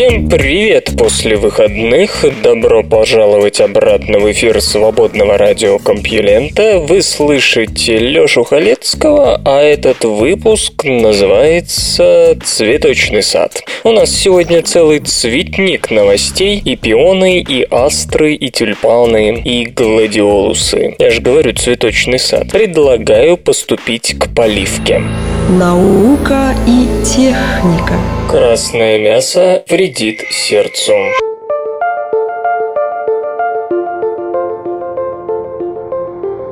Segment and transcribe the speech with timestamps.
[0.00, 2.24] Всем привет после выходных.
[2.42, 6.78] Добро пожаловать обратно в эфир свободного радиокомпьюлента.
[6.78, 13.62] Вы слышите Лёшу Халецкого, а этот выпуск называется «Цветочный сад».
[13.84, 20.94] У нас сегодня целый цветник новостей и пионы, и астры, и тюльпаны, и гладиолусы.
[20.98, 22.48] Я же говорю «Цветочный сад».
[22.50, 25.02] Предлагаю поступить к поливке.
[25.50, 27.94] Наука и техника
[28.28, 30.92] Красное мясо вредит сердцу.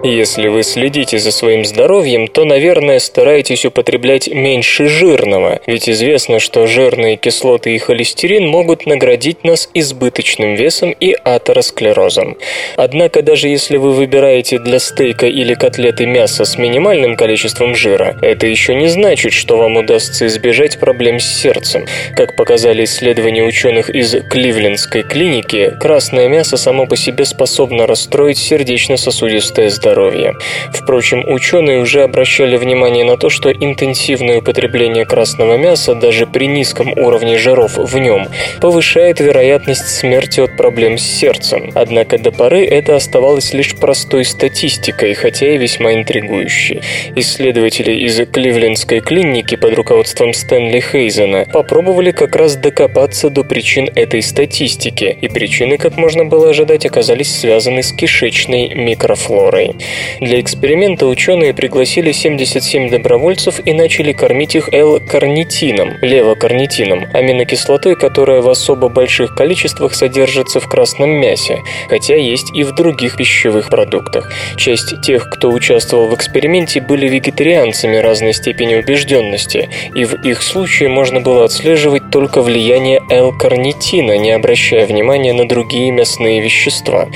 [0.05, 6.69] Если вы следите за своим здоровьем, то, наверное, стараетесь употреблять меньше жирного, ведь известно, что
[6.69, 12.37] жирные кислоты и холестерин могут наградить нас избыточным весом и атеросклерозом.
[12.77, 18.47] Однако, даже если вы выбираете для стейка или котлеты мясо с минимальным количеством жира, это
[18.47, 21.87] еще не значит, что вам удастся избежать проблем с сердцем.
[22.15, 29.71] Как показали исследования ученых из Кливлендской клиники, красное мясо само по себе способно расстроить сердечно-сосудистое
[29.71, 30.35] здоровье здоровья.
[30.71, 36.93] Впрочем, ученые уже обращали внимание на то, что интенсивное употребление красного мяса даже при низком
[36.93, 38.29] уровне жиров в нем
[38.61, 41.71] повышает вероятность смерти от проблем с сердцем.
[41.75, 46.83] Однако до поры это оставалось лишь простой статистикой, хотя и весьма интригующей.
[47.17, 54.21] Исследователи из Кливлендской клиники под руководством Стэнли Хейзена попробовали как раз докопаться до причин этой
[54.23, 59.78] статистики, и причины, как можно было ожидать, оказались связаны с кишечной микрофлорой.
[60.21, 68.49] Для эксперимента ученые пригласили 77 добровольцев и начали кормить их L-карнитином, левокарнитином, аминокислотой, которая в
[68.49, 74.33] особо больших количествах содержится в красном мясе, хотя есть и в других пищевых продуктах.
[74.57, 80.89] Часть тех, кто участвовал в эксперименте, были вегетарианцами разной степени убежденности, и в их случае
[80.89, 87.09] можно было отслеживать только влияние L-карнитина, не обращая внимания на другие мясные вещества.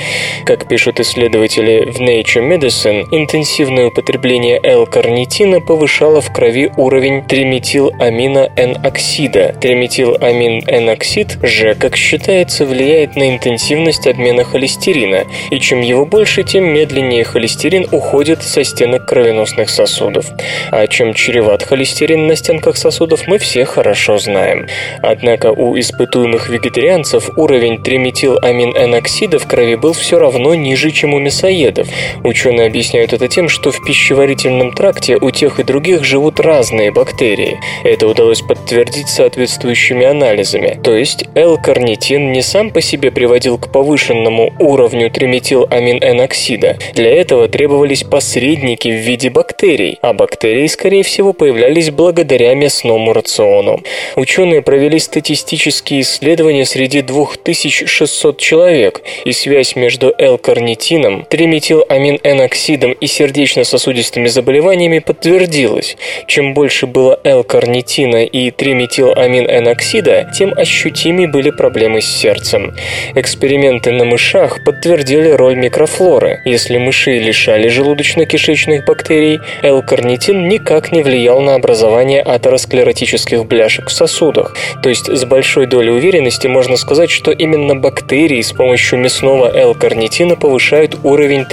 [0.45, 9.55] Как пишут исследователи в Nature Medicine интенсивное употребление L-карнитина повышало в крови уровень триметиламино-Н-оксида.
[9.59, 17.23] Триметиламин-Н-оксид же, как считается, влияет на интенсивность обмена холестерина, и чем его больше, тем медленнее
[17.23, 20.27] холестерин уходит со стенок кровеносных сосудов.
[20.69, 24.67] А чем чреват холестерин на стенках сосудов, мы все хорошо знаем.
[25.01, 31.87] Однако у испытуемых вегетарианцев уровень триметиламин-Н-оксида в крови был все равно ниже, чем у мясоедов.
[32.23, 37.59] Ученые объясняют это тем, что в пищеварительном тракте у тех и других живут разные бактерии.
[37.83, 40.79] Это удалось подтвердить соответствующими анализами.
[40.83, 46.77] То есть L-карнитин не сам по себе приводил к повышенному уровню триметиламин-Н-оксида.
[46.93, 53.81] Для этого требовались посредники в виде бактерий, а бактерии, скорее всего, появлялись благодаря мясному рациону.
[54.15, 64.27] Ученые провели статистические исследования среди 2600 человек, и связь между L-карнитином, триметиламин N-оксидом и сердечно-сосудистыми
[64.27, 65.95] заболеваниями подтвердилось.
[66.27, 72.73] Чем больше было L-карнитина и триметиламин-N-оксида, тем ощутимее были проблемы с сердцем.
[73.15, 76.41] Эксперименты на мышах подтвердили роль микрофлоры.
[76.45, 84.55] Если мышей лишали желудочно-кишечных бактерий, L-карнитин никак не влиял на образование атеросклеротических бляшек в сосудах.
[84.81, 90.35] То есть с большой долей уверенности можно сказать, что именно бактерии с помощью мясного L-карнитина
[90.35, 91.45] повышают уровень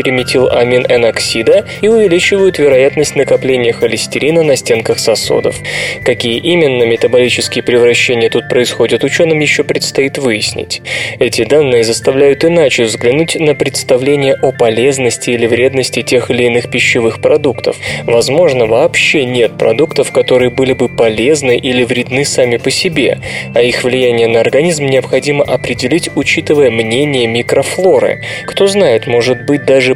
[0.71, 5.57] триметиламин-Н-оксида и увеличивают вероятность накопления холестерина на стенках сосудов.
[6.05, 10.83] Какие именно метаболические превращения тут происходят, ученым еще предстоит выяснить.
[11.19, 17.21] Эти данные заставляют иначе взглянуть на представление о полезности или вредности тех или иных пищевых
[17.21, 17.77] продуктов.
[18.05, 23.19] Возможно, вообще нет продуктов, которые были бы полезны или вредны сами по себе,
[23.55, 28.23] а их влияние на организм необходимо определить, учитывая мнение микрофлоры.
[28.47, 29.95] Кто знает, может быть даже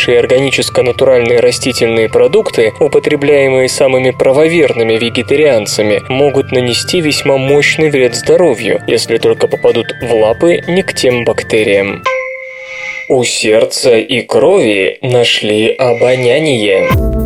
[0.00, 9.18] полезнейшие органическо-натуральные растительные продукты, употребляемые самыми правоверными вегетарианцами, могут нанести весьма мощный вред здоровью, если
[9.18, 12.02] только попадут в лапы не к тем бактериям.
[13.08, 17.19] У сердца и крови нашли обоняние.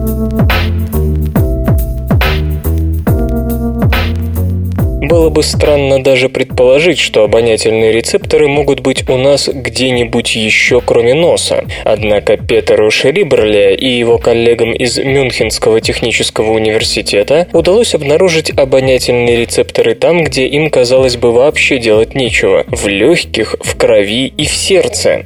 [5.08, 11.14] Было бы странно даже предположить, что обонятельные рецепторы могут быть у нас где-нибудь еще кроме
[11.14, 11.64] носа.
[11.84, 20.24] Однако Петеру Шриберле и его коллегам из Мюнхенского технического университета удалось обнаружить обонятельные рецепторы там,
[20.24, 25.24] где им, казалось бы, вообще делать нечего– в легких, в крови и в сердце.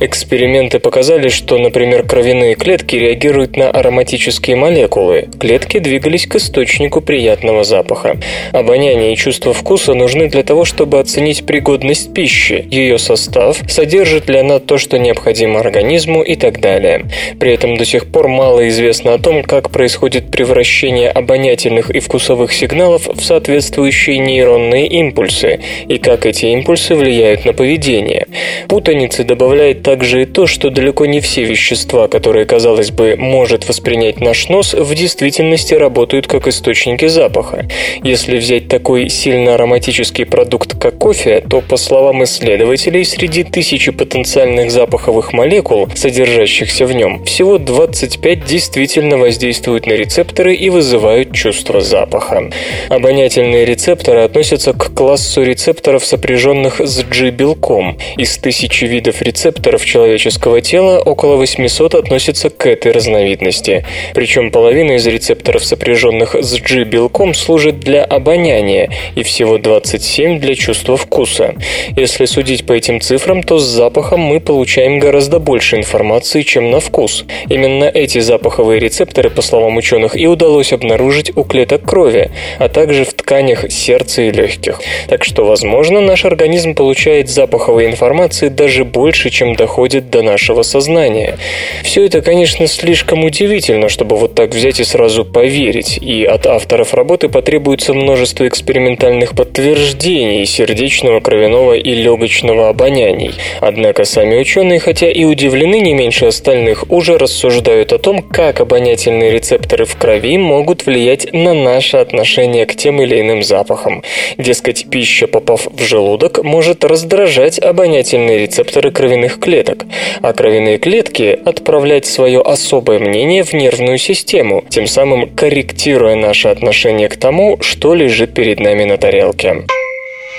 [0.00, 5.28] Эксперименты показали, что, например, кровяные клетки реагируют на ароматические молекулы.
[5.38, 8.16] Клетки двигались к источнику приятного запаха.
[8.52, 14.38] Обоняние и чувство вкуса нужны для того, чтобы оценить пригодность пищи, ее состав, содержит ли
[14.38, 17.06] она то, что необходимо организму и так далее.
[17.38, 22.52] При этом до сих пор мало известно о том, как происходит превращение обонятельных и вкусовых
[22.52, 28.26] сигналов в соответствующие нейронные импульсы и как эти импульсы влияют на поведение.
[28.68, 34.20] Путаницы добавляет также и то, что далеко не все вещества, которые, казалось бы, может воспринять
[34.20, 37.68] наш нос, в действительности работают как источники запаха.
[38.02, 44.70] Если взять такой сильно ароматический продукт, как кофе, то, по словам исследователей, среди тысячи потенциальных
[44.70, 52.50] запаховых молекул, содержащихся в нем, всего 25 действительно воздействуют на рецепторы и вызывают чувство запаха.
[52.88, 57.98] Обонятельные рецепторы относятся к классу рецепторов, сопряженных с G-белком.
[58.16, 63.84] Из тысячи видов рецепторов человеческого тела около 800 относятся к этой разновидности.
[64.14, 70.96] Причем половина из рецепторов, сопряженных с G-белком, служит для обоняния и всего 27 для чувства
[70.96, 71.54] вкуса.
[71.96, 76.80] Если судить по этим цифрам, то с запахом мы получаем гораздо больше информации, чем на
[76.80, 77.24] вкус.
[77.48, 83.04] Именно эти запаховые рецепторы, по словам ученых, и удалось обнаружить у клеток крови, а также
[83.04, 84.80] в тканях сердца и легких.
[85.08, 91.38] Так что, возможно, наш организм получает запаховой информации даже больше, чем доходит до нашего сознания.
[91.82, 96.94] Все это, конечно, слишком удивительно, чтобы вот так взять и сразу поверить, и от авторов
[96.94, 98.46] работы потребуется множество
[98.84, 103.32] экспериментальных подтверждений сердечного, кровяного и легочного обоняний.
[103.60, 109.30] Однако сами ученые, хотя и удивлены не меньше остальных, уже рассуждают о том, как обонятельные
[109.30, 114.02] рецепторы в крови могут влиять на наше отношение к тем или иным запахам.
[114.36, 119.84] Дескать, пища, попав в желудок, может раздражать обонятельные рецепторы кровяных клеток,
[120.20, 127.08] а кровяные клетки отправлять свое особое мнение в нервную систему, тем самым корректируя наше отношение
[127.08, 129.64] к тому, что лежит перед нами на тарелке.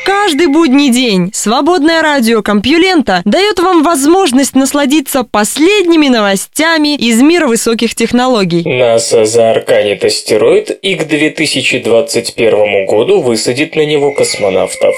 [0.04, 7.95] Каждый будний день свободное радио Компьюлента дает вам возможность насладиться последними новостями из мира высоких
[7.95, 8.63] технологий.
[8.66, 14.95] НАСА заарканит астероид и к 2021 году высадит на него космонавтов.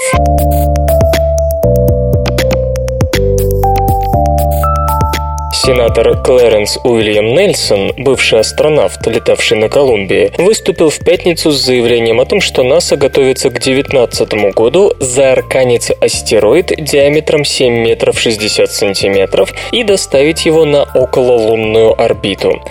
[5.68, 12.26] Сенатор Клэренс Уильям Нельсон, бывший астронавт, летавший на Колумбии, выступил в пятницу с заявлением о
[12.26, 19.84] том, что НАСА готовится к 2019 году заарканить астероид диаметром 7 метров 60 сантиметров и
[19.84, 22.62] доставить его на окололунную орбиту.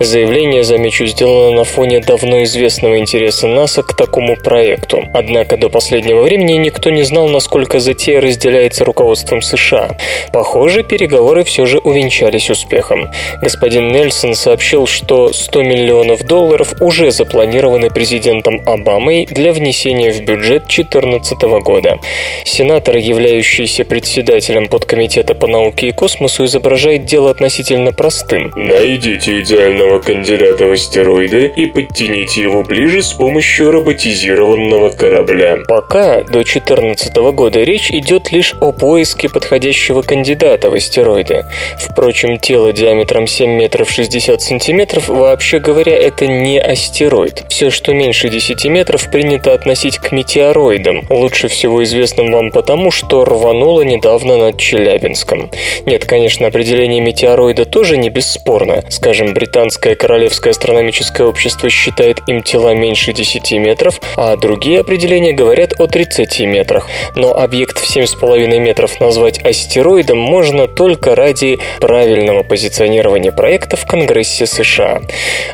[0.00, 5.04] Заявление, замечу, сделано на фоне давно известного интереса НАСА к такому проекту.
[5.12, 9.98] Однако до последнего времени никто не знал, насколько затея разделяется руководством США.
[10.32, 13.10] Похоже, переговоры все же увенчались увенчались успехом.
[13.42, 20.64] Господин Нельсон сообщил, что 100 миллионов долларов уже запланированы президентом Обамой для внесения в бюджет
[20.66, 21.98] 2014 года.
[22.44, 28.52] Сенатор, являющийся председателем подкомитета по науке и космосу, изображает дело относительно простым.
[28.56, 35.58] Найдите идеального кандидата в астероиды и подтяните его ближе с помощью роботизированного корабля.
[35.68, 41.44] Пока до 2014 года речь идет лишь о поиске подходящего кандидата в астероиды.
[41.78, 47.44] Впрочем, тело диаметром 7 метров 60 сантиметров, вообще говоря, это не астероид.
[47.48, 53.24] Все, что меньше 10 метров, принято относить к метеороидам, лучше всего известным вам потому, что
[53.24, 55.50] рвануло недавно над Челябинском.
[55.86, 58.82] Нет, конечно, определение метеороида тоже не бесспорно.
[58.88, 65.74] Скажем, британское королевское астрономическое общество считает им тела меньше 10 метров, а другие определения говорят
[65.78, 66.88] о 30 метрах.
[67.14, 73.84] Но объект в 7,5 метров назвать астероидом можно только ради правильного правильного позиционирования проекта в
[73.84, 75.02] Конгрессе США.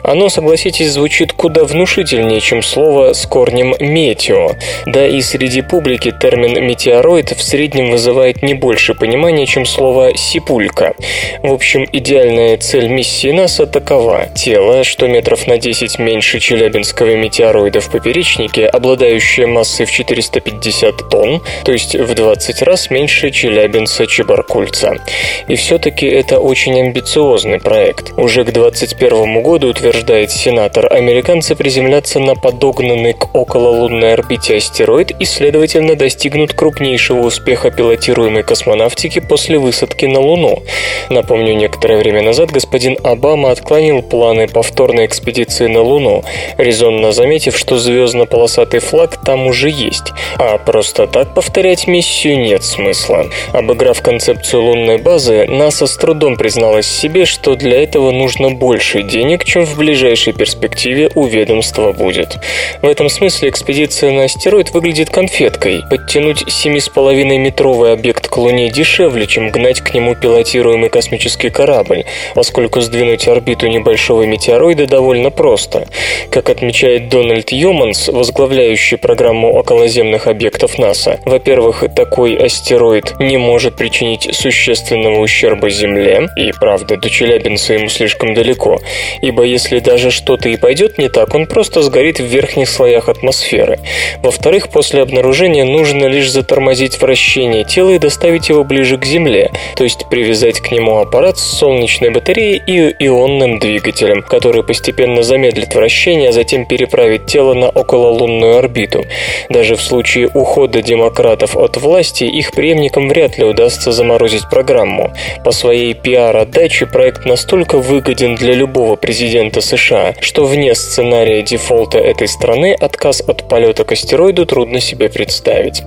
[0.05, 4.53] Оно, согласитесь, звучит куда внушительнее, чем слово с корнем «метео».
[4.87, 10.95] Да и среди публики термин «метеороид» в среднем вызывает не больше понимания, чем слово «сипулька».
[11.43, 14.29] В общем, идеальная цель миссии НАСА такова.
[14.37, 21.43] Тело, что метров на 10 меньше челябинского метеороида в поперечнике, обладающее массой в 450 тонн,
[21.65, 25.01] то есть в 20 раз меньше челябинца-чебаркульца.
[25.49, 28.13] И все-таки это очень очень амбициозный проект.
[28.19, 35.25] Уже к 2021 году, утверждает сенатор, американцы приземлятся на подогнанный к окололунной орбите астероид и,
[35.25, 40.63] следовательно, достигнут крупнейшего успеха пилотируемой космонавтики после высадки на Луну.
[41.09, 46.23] Напомню, некоторое время назад господин Обама отклонил планы повторной экспедиции на Луну,
[46.59, 53.25] резонно заметив, что звездно-полосатый флаг там уже есть, а просто так повторять миссию нет смысла.
[53.55, 59.45] Обыграв концепцию лунной базы, НАСА с трудом призналась себе, что для этого нужно больше денег,
[59.45, 62.37] чем в ближайшей перспективе у ведомства будет.
[62.83, 65.85] В этом смысле экспедиция на астероид выглядит конфеткой.
[65.89, 73.29] Подтянуть 7,5-метровый объект к Луне дешевле, чем гнать к нему пилотируемый космический корабль, поскольку сдвинуть
[73.29, 75.87] орбиту небольшого метеороида довольно просто.
[76.33, 84.29] Как отмечает Дональд Юманс, возглавляющий программу околоземных объектов НАСА, во-первых, такой астероид не может причинить
[84.35, 88.81] существенного ущерба Земле, и, правда, до Челябинца ему слишком далеко,
[89.21, 93.79] ибо если даже что-то и пойдет не так, он просто сгорит в верхних слоях атмосферы.
[94.23, 99.85] Во-вторых, после обнаружения нужно лишь затормозить вращение тела и доставить его ближе к Земле, то
[99.85, 106.31] есть привязать к нему аппарат с солнечной батареей и ионным двигателем, который постепенно замедлит вращение,
[106.31, 109.05] а затем переправит тело на окололунную орбиту.
[109.49, 115.13] Даже в случае ухода демократов от власти, их преемникам вряд ли удастся заморозить программу.
[115.45, 122.29] По своей пиар-отдаче проект настолько выгоден для любого президента США, что вне сценария дефолта этой
[122.29, 125.83] страны отказ от полета к астероиду трудно себе представить.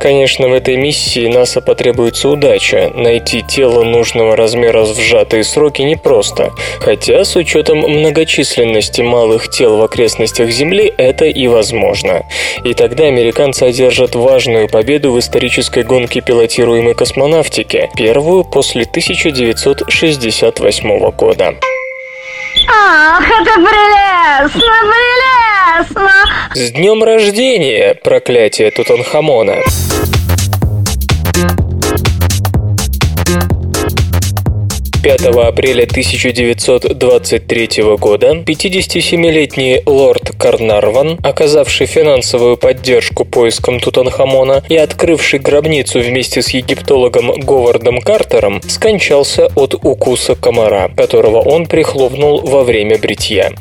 [0.00, 2.90] Конечно, в этой миссии НАСА потребуется удача.
[2.94, 6.52] Найти тело нужного размера в сжатые сроки непросто.
[6.80, 12.24] Хотя, с учетом многочисленности малых тел в окрестностях Земли, это и возможно.
[12.64, 18.86] И тогда американцы одержат важную победу в исторической гонке пилотируемой космонавтики, первую после
[19.66, 21.54] 1968 года.
[22.68, 24.60] Ах, это прелестно,
[24.92, 26.10] прелестно!
[26.54, 29.56] С днем рождения, проклятие Тутанхамона!
[35.06, 46.00] 5 апреля 1923 года 57-летний лорд Карнарван, оказавший финансовую поддержку поискам Тутанхамона и открывший гробницу
[46.00, 53.52] вместе с египтологом Говардом Картером, скончался от укуса комара, которого он прихлопнул во время бритья.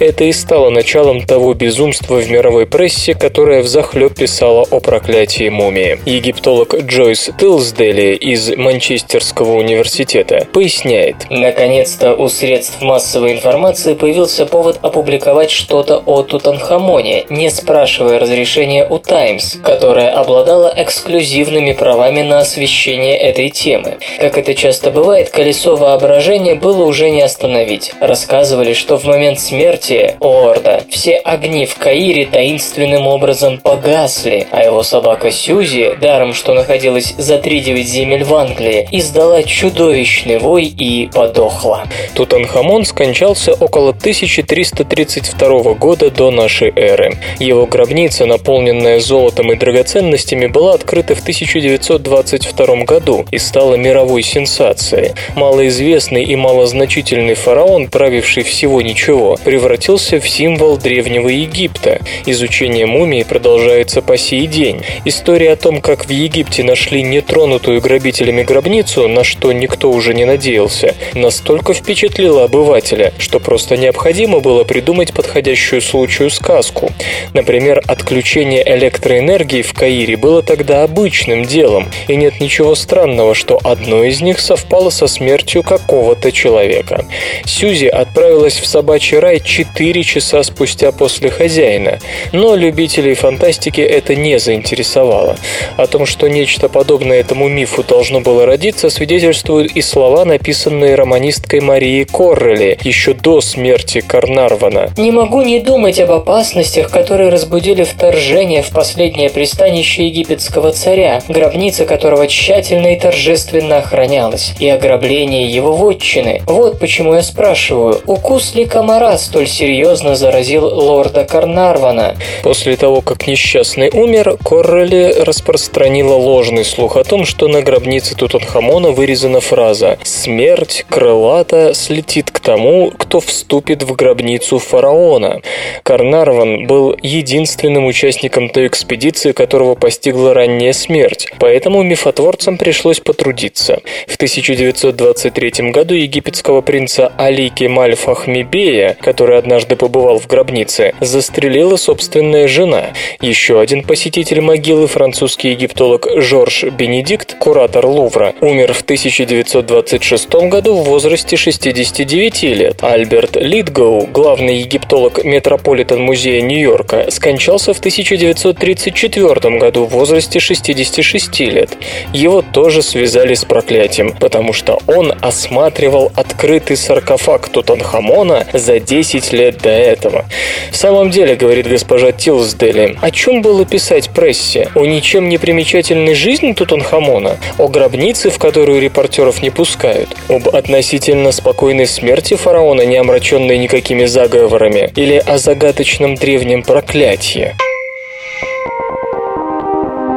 [0.00, 5.98] Это и стало началом того безумства в мировой прессе, которое взахлеб писала о проклятии мумии.
[6.04, 11.26] Египтолог Джойс Тилсдели из Манчестерского университета пояснил, объясняет.
[11.30, 18.98] Наконец-то у средств массовой информации появился повод опубликовать что-то о Тутанхамоне, не спрашивая разрешения у
[18.98, 23.98] Times, которая обладала эксклюзивными правами на освещение этой темы.
[24.18, 27.92] Как это часто бывает, колесо воображения было уже не остановить.
[28.00, 34.82] Рассказывали, что в момент смерти Лорда все огни в Каире таинственным образом погасли, а его
[34.82, 41.86] собака Сьюзи, даром что находилась за 3-9 земель в Англии, издала чудовищный вой и подохла.
[42.14, 47.18] Тутанхамон скончался около 1332 года до нашей эры.
[47.38, 55.12] Его гробница, наполненная золотом и драгоценностями, была открыта в 1922 году и стала мировой сенсацией.
[55.36, 62.00] Малоизвестный и малозначительный фараон, правивший всего ничего, превратился в символ древнего Египта.
[62.24, 64.82] Изучение мумии продолжается по сей день.
[65.04, 70.24] История о том, как в Египте нашли нетронутую грабителями гробницу, на что никто уже не
[70.24, 76.90] надеялся, появился, настолько впечатлила обывателя, что просто необходимо было придумать подходящую случаю сказку.
[77.32, 84.04] Например, отключение электроэнергии в Каире было тогда обычным делом, и нет ничего странного, что одно
[84.04, 87.04] из них совпало со смертью какого-то человека.
[87.44, 91.98] Сьюзи отправилась в собачий рай 4 часа спустя после хозяина,
[92.32, 95.36] но любителей фантастики это не заинтересовало.
[95.76, 100.96] О том, что нечто подобное этому мифу должно было родиться, свидетельствуют и слова, написанные написанные
[100.96, 104.90] романисткой Марией Коррелли еще до смерти Карнарвана.
[104.96, 111.84] «Не могу не думать об опасностях, которые разбудили вторжение в последнее пристанище египетского царя, гробница
[111.84, 116.42] которого тщательно и торжественно охранялась, и ограбление его вотчины.
[116.46, 123.28] Вот почему я спрашиваю, укус ли комара столь серьезно заразил лорда Карнарвана?» После того, как
[123.28, 130.39] несчастный умер, Коррелли распространила ложный слух о том, что на гробнице Тутанхамона вырезана фраза «Смерть
[130.40, 135.42] смерть крылата слетит к тому, кто вступит в гробницу фараона.
[135.82, 143.82] Карнарван был единственным участником той экспедиции, которого постигла ранняя смерть, поэтому мифотворцам пришлось потрудиться.
[144.06, 152.48] В 1923 году египетского принца Али Кемаль Фахмибея, который однажды побывал в гробнице, застрелила собственная
[152.48, 152.94] жена.
[153.20, 160.84] Еще один посетитель могилы, французский египтолог Жорж Бенедикт, куратор Лувра, умер в 1926 году в
[160.84, 162.82] возрасте 69 лет.
[162.82, 171.70] Альберт Литгоу, главный египтолог Метрополитен-музея Нью-Йорка, скончался в 1934 году в возрасте 66 лет.
[172.12, 179.58] Его тоже связали с проклятием, потому что он осматривал открытый саркофаг Тутанхамона за 10 лет
[179.58, 180.24] до этого.
[180.70, 184.68] В самом деле, говорит госпожа Тилсдели, о чем было писать прессе?
[184.74, 187.36] О ничем не примечательной жизни Тутанхамона?
[187.58, 190.08] О гробнице, в которую репортеров не пускают?
[190.28, 194.90] Об относительно спокойной смерти фараона, не омраченной никакими заговорами?
[194.96, 197.56] Или о загадочном древнем проклятии?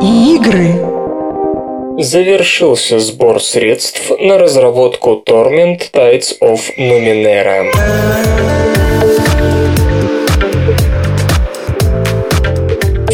[0.01, 0.73] Игры.
[1.97, 8.62] Завершился сбор средств на разработку Torment Tides of Numenera.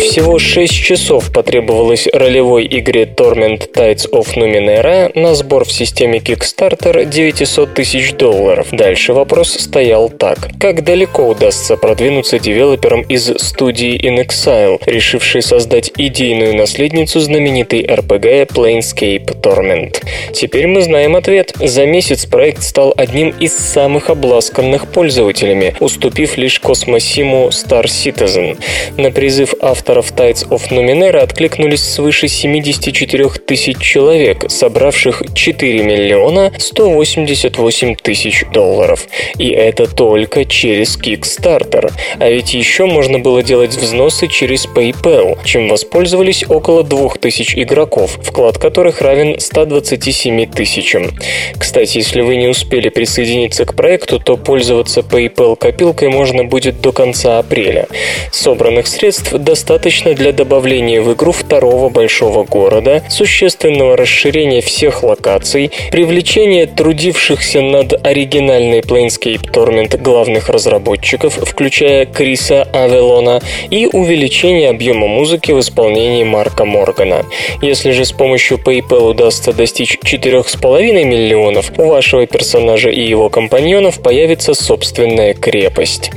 [0.10, 7.06] Всего 6 часов потребовалось ролевой игре Torment Tides of Numenera на сбор в системе Kickstarter
[7.06, 8.70] 900 тысяч долларов.
[8.72, 10.50] Дальше вопрос стоял так.
[10.60, 18.48] Как далеко удастся продвинуться девелоперам из студии In Exile, решившей создать идейную наследницу знаменитой RPG
[18.48, 20.04] Planescape Torment?
[20.34, 21.54] Теперь мы знаем ответ.
[21.60, 28.58] За месяц проект стал одним из самых обласканных пользователями, уступив лишь космосиму Star Citizen.
[28.98, 36.52] На призыв автора авторов Tides of Numenera откликнулись свыше 74 тысяч человек, собравших 4 миллиона
[36.58, 39.08] 188 тысяч долларов.
[39.38, 41.92] И это только через Kickstarter.
[42.20, 48.58] А ведь еще можно было делать взносы через PayPal, чем воспользовались около 2000 игроков, вклад
[48.58, 51.12] которых равен 127 тысячам.
[51.58, 56.92] Кстати, если вы не успели присоединиться к проекту, то пользоваться PayPal копилкой можно будет до
[56.92, 57.88] конца апреля.
[58.32, 65.72] Собранных средств достаточно достаточно для добавления в игру второго большого города, существенного расширения всех локаций,
[65.92, 75.52] привлечения трудившихся над оригинальной Planescape Torment главных разработчиков, включая Криса Авелона, и увеличения объема музыки
[75.54, 77.26] в исполнении Марка Моргана.
[77.64, 84.04] Если же с помощью PayPal удастся достичь 4,5 миллионов, у вашего персонажа и его компаньонов
[84.04, 86.12] появится собственная крепость.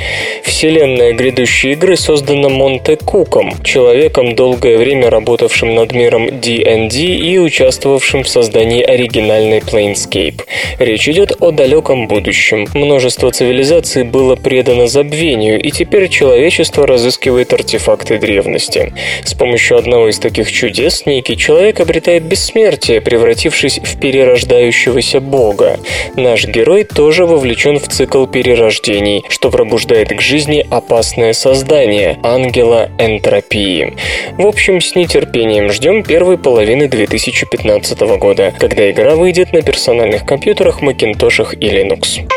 [0.44, 8.24] Вселенная грядущей игры создана Монте Куком, человеком, долгое время работавшим над миром D&D и участвовавшим
[8.24, 10.42] в создании оригинальной Planescape.
[10.78, 12.66] Речь идет о далеком будущем.
[12.74, 18.92] Множество цивилизаций было предано забвению, и теперь человечество разыскивает артефакты древности.
[19.24, 25.78] С помощью одного из таких чудес некий человек обретает бессмертие, превратившись в перерождающегося бога.
[26.16, 33.51] Наш герой тоже вовлечен в цикл перерождений, что пробуждает к жизни опасное создание– ангела энтропии
[33.52, 33.94] терапии.
[34.38, 40.82] В общем, с нетерпением ждем первой половины 2015 года, когда игра выйдет на персональных компьютерах,
[40.82, 42.28] Macintosh и Linux.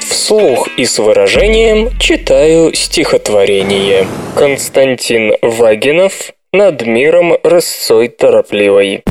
[0.00, 4.06] Вслух и с выражением читаю стихотворение.
[4.36, 9.02] Константин Вагинов «Над миром рысцой торопливой».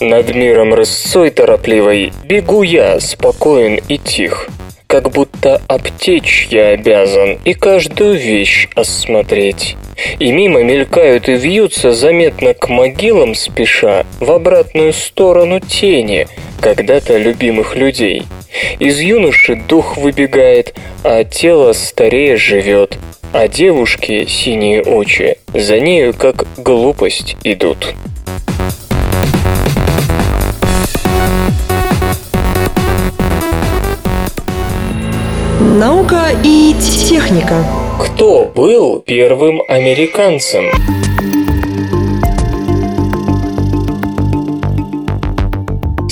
[0.00, 4.46] Над миром рысцой торопливой Бегу я, спокоен и тих.
[4.86, 9.74] Как будто обтечь я обязан И каждую вещь осмотреть.
[10.18, 16.28] И мимо мелькают и вьются Заметно к могилам спеша В обратную сторону тени
[16.60, 18.24] Когда-то любимых людей.
[18.78, 22.98] Из юноши дух выбегает, А тело старее живет,
[23.32, 27.94] А девушки синие очи За нею как глупость идут.
[35.78, 37.62] Наука и техника.
[38.00, 40.64] Кто был первым американцем?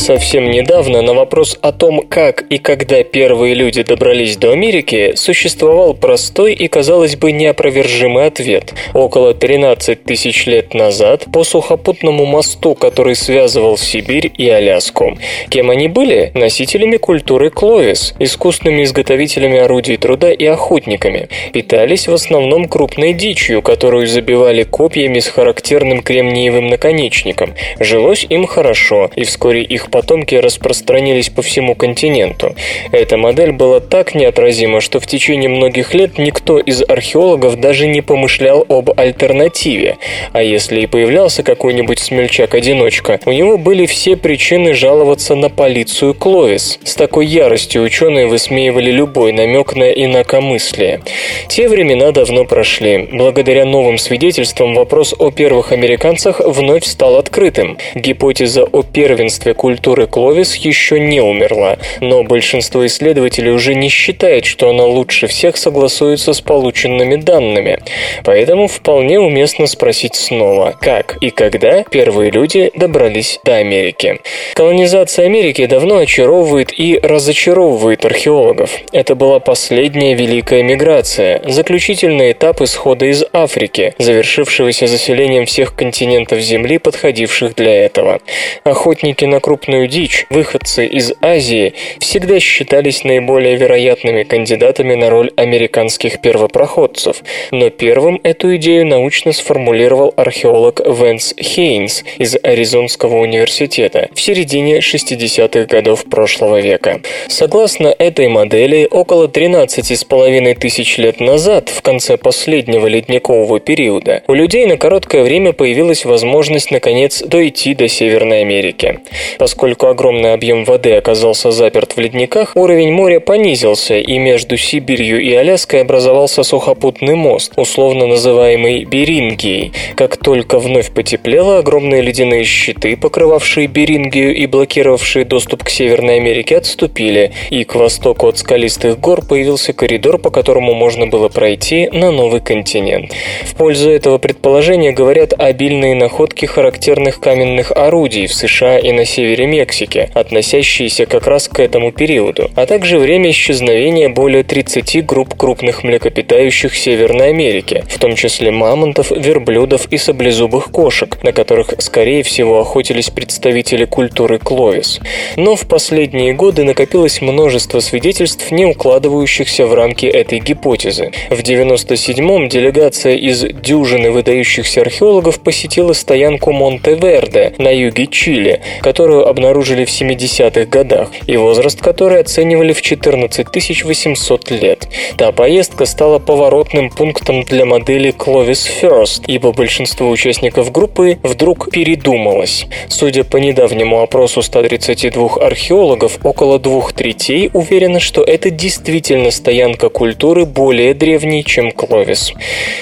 [0.05, 5.95] Совсем недавно на вопрос о том, как и когда первые люди добрались до Америки, существовал
[5.95, 8.75] простой и, казалось бы, неопровержимый ответ.
[8.93, 15.17] Около 13 тысяч лет назад по сухопутному мосту, который связывал Сибирь и Аляску.
[15.49, 16.33] Кем они были?
[16.35, 21.31] Носителями культуры Кловис, искусными изготовителями орудий труда и охотниками.
[21.55, 27.55] Питались в основном крупной дичью, которую забивали копьями с характерным кремниевым наконечником.
[27.81, 32.57] Жилось им хорошо, и вскоре их потомки распространились по всему континенту.
[32.91, 38.01] Эта модель была так неотразима, что в течение многих лет никто из археологов даже не
[38.01, 39.99] помышлял об альтернативе.
[40.33, 46.81] А если и появлялся какой-нибудь смельчак-одиночка, у него были все причины жаловаться на полицию Кловис.
[46.83, 51.03] С такой яростью ученые высмеивали любой намек на инакомыслие.
[51.47, 53.11] Те времена давно прошли.
[53.13, 57.79] Благодаря новым свидетельствам вопрос о первых американцах вновь стал открытым.
[57.95, 64.71] Гипотеза о первенстве культуры Кловис еще не умерла, но большинство исследователей уже не считает, что
[64.71, 67.81] она лучше всех согласуется с полученными данными.
[68.25, 74.21] Поэтому вполне уместно спросить снова, как и когда первые люди добрались до Америки.
[74.55, 78.71] Колонизация Америки давно очаровывает и разочаровывает археологов.
[78.93, 86.79] Это была последняя великая миграция, заключительный этап исхода из Африки, завершившегося заселением всех континентов Земли,
[86.79, 88.21] подходивших для этого.
[88.65, 89.41] Охотники на
[89.75, 97.71] крупную дичь, выходцы из Азии, всегда считались наиболее вероятными кандидатами на роль американских первопроходцев, но
[97.71, 106.05] первым эту идею научно сформулировал археолог Венс Хейнс из Аризонского университета в середине 60-х годов
[106.05, 107.01] прошлого века.
[107.29, 114.67] Согласно этой модели, около 13,5 тысяч лет назад, в конце последнего ледникового периода, у людей
[114.67, 119.01] на короткое время появилась возможность наконец дойти до Северной Америки.
[119.39, 125.33] Поскольку огромный объем воды оказался заперт в ледниках, уровень моря понизился, и между Сибирью и
[125.33, 129.73] Аляской образовался сухопутный мост, условно называемый Берингией.
[129.97, 136.59] Как только вновь потеплело, огромные ледяные щиты, покрывавшие Берингию и блокировавшие доступ к Северной Америке,
[136.59, 142.11] отступили, и к востоку от скалистых гор появился коридор, по которому можно было пройти на
[142.11, 143.13] новый континент.
[143.45, 149.47] В пользу этого предположения говорят обильные находки характерных каменных орудий в США и на севере
[149.55, 155.85] Мексики, относящиеся как раз к этому периоду, а также время исчезновения более 30 групп крупных
[155.85, 162.61] млекопитающих Северной Америки, в том числе мамонтов, верблюдов и саблезубых кошек, на которых, скорее всего,
[162.61, 164.99] охотились представители культуры Кловис.
[165.37, 171.13] Но в последние годы накопилось множество свидетельств, не укладывающихся в рамки этой гипотезы.
[171.31, 179.44] В 97-м делегация из дюжины выдающихся археологов посетила стоянку Монте-Верде на юге Чили, которую обнаружили
[179.85, 184.89] в 70-х годах, и возраст которой оценивали в 14 800 лет.
[185.17, 192.67] Та поездка стала поворотным пунктом для модели Clovis First, ибо большинство участников группы вдруг передумалось.
[192.89, 200.45] Судя по недавнему опросу 132 археологов, около двух третей уверены, что это действительно стоянка культуры
[200.45, 202.33] более древней, чем Кловис.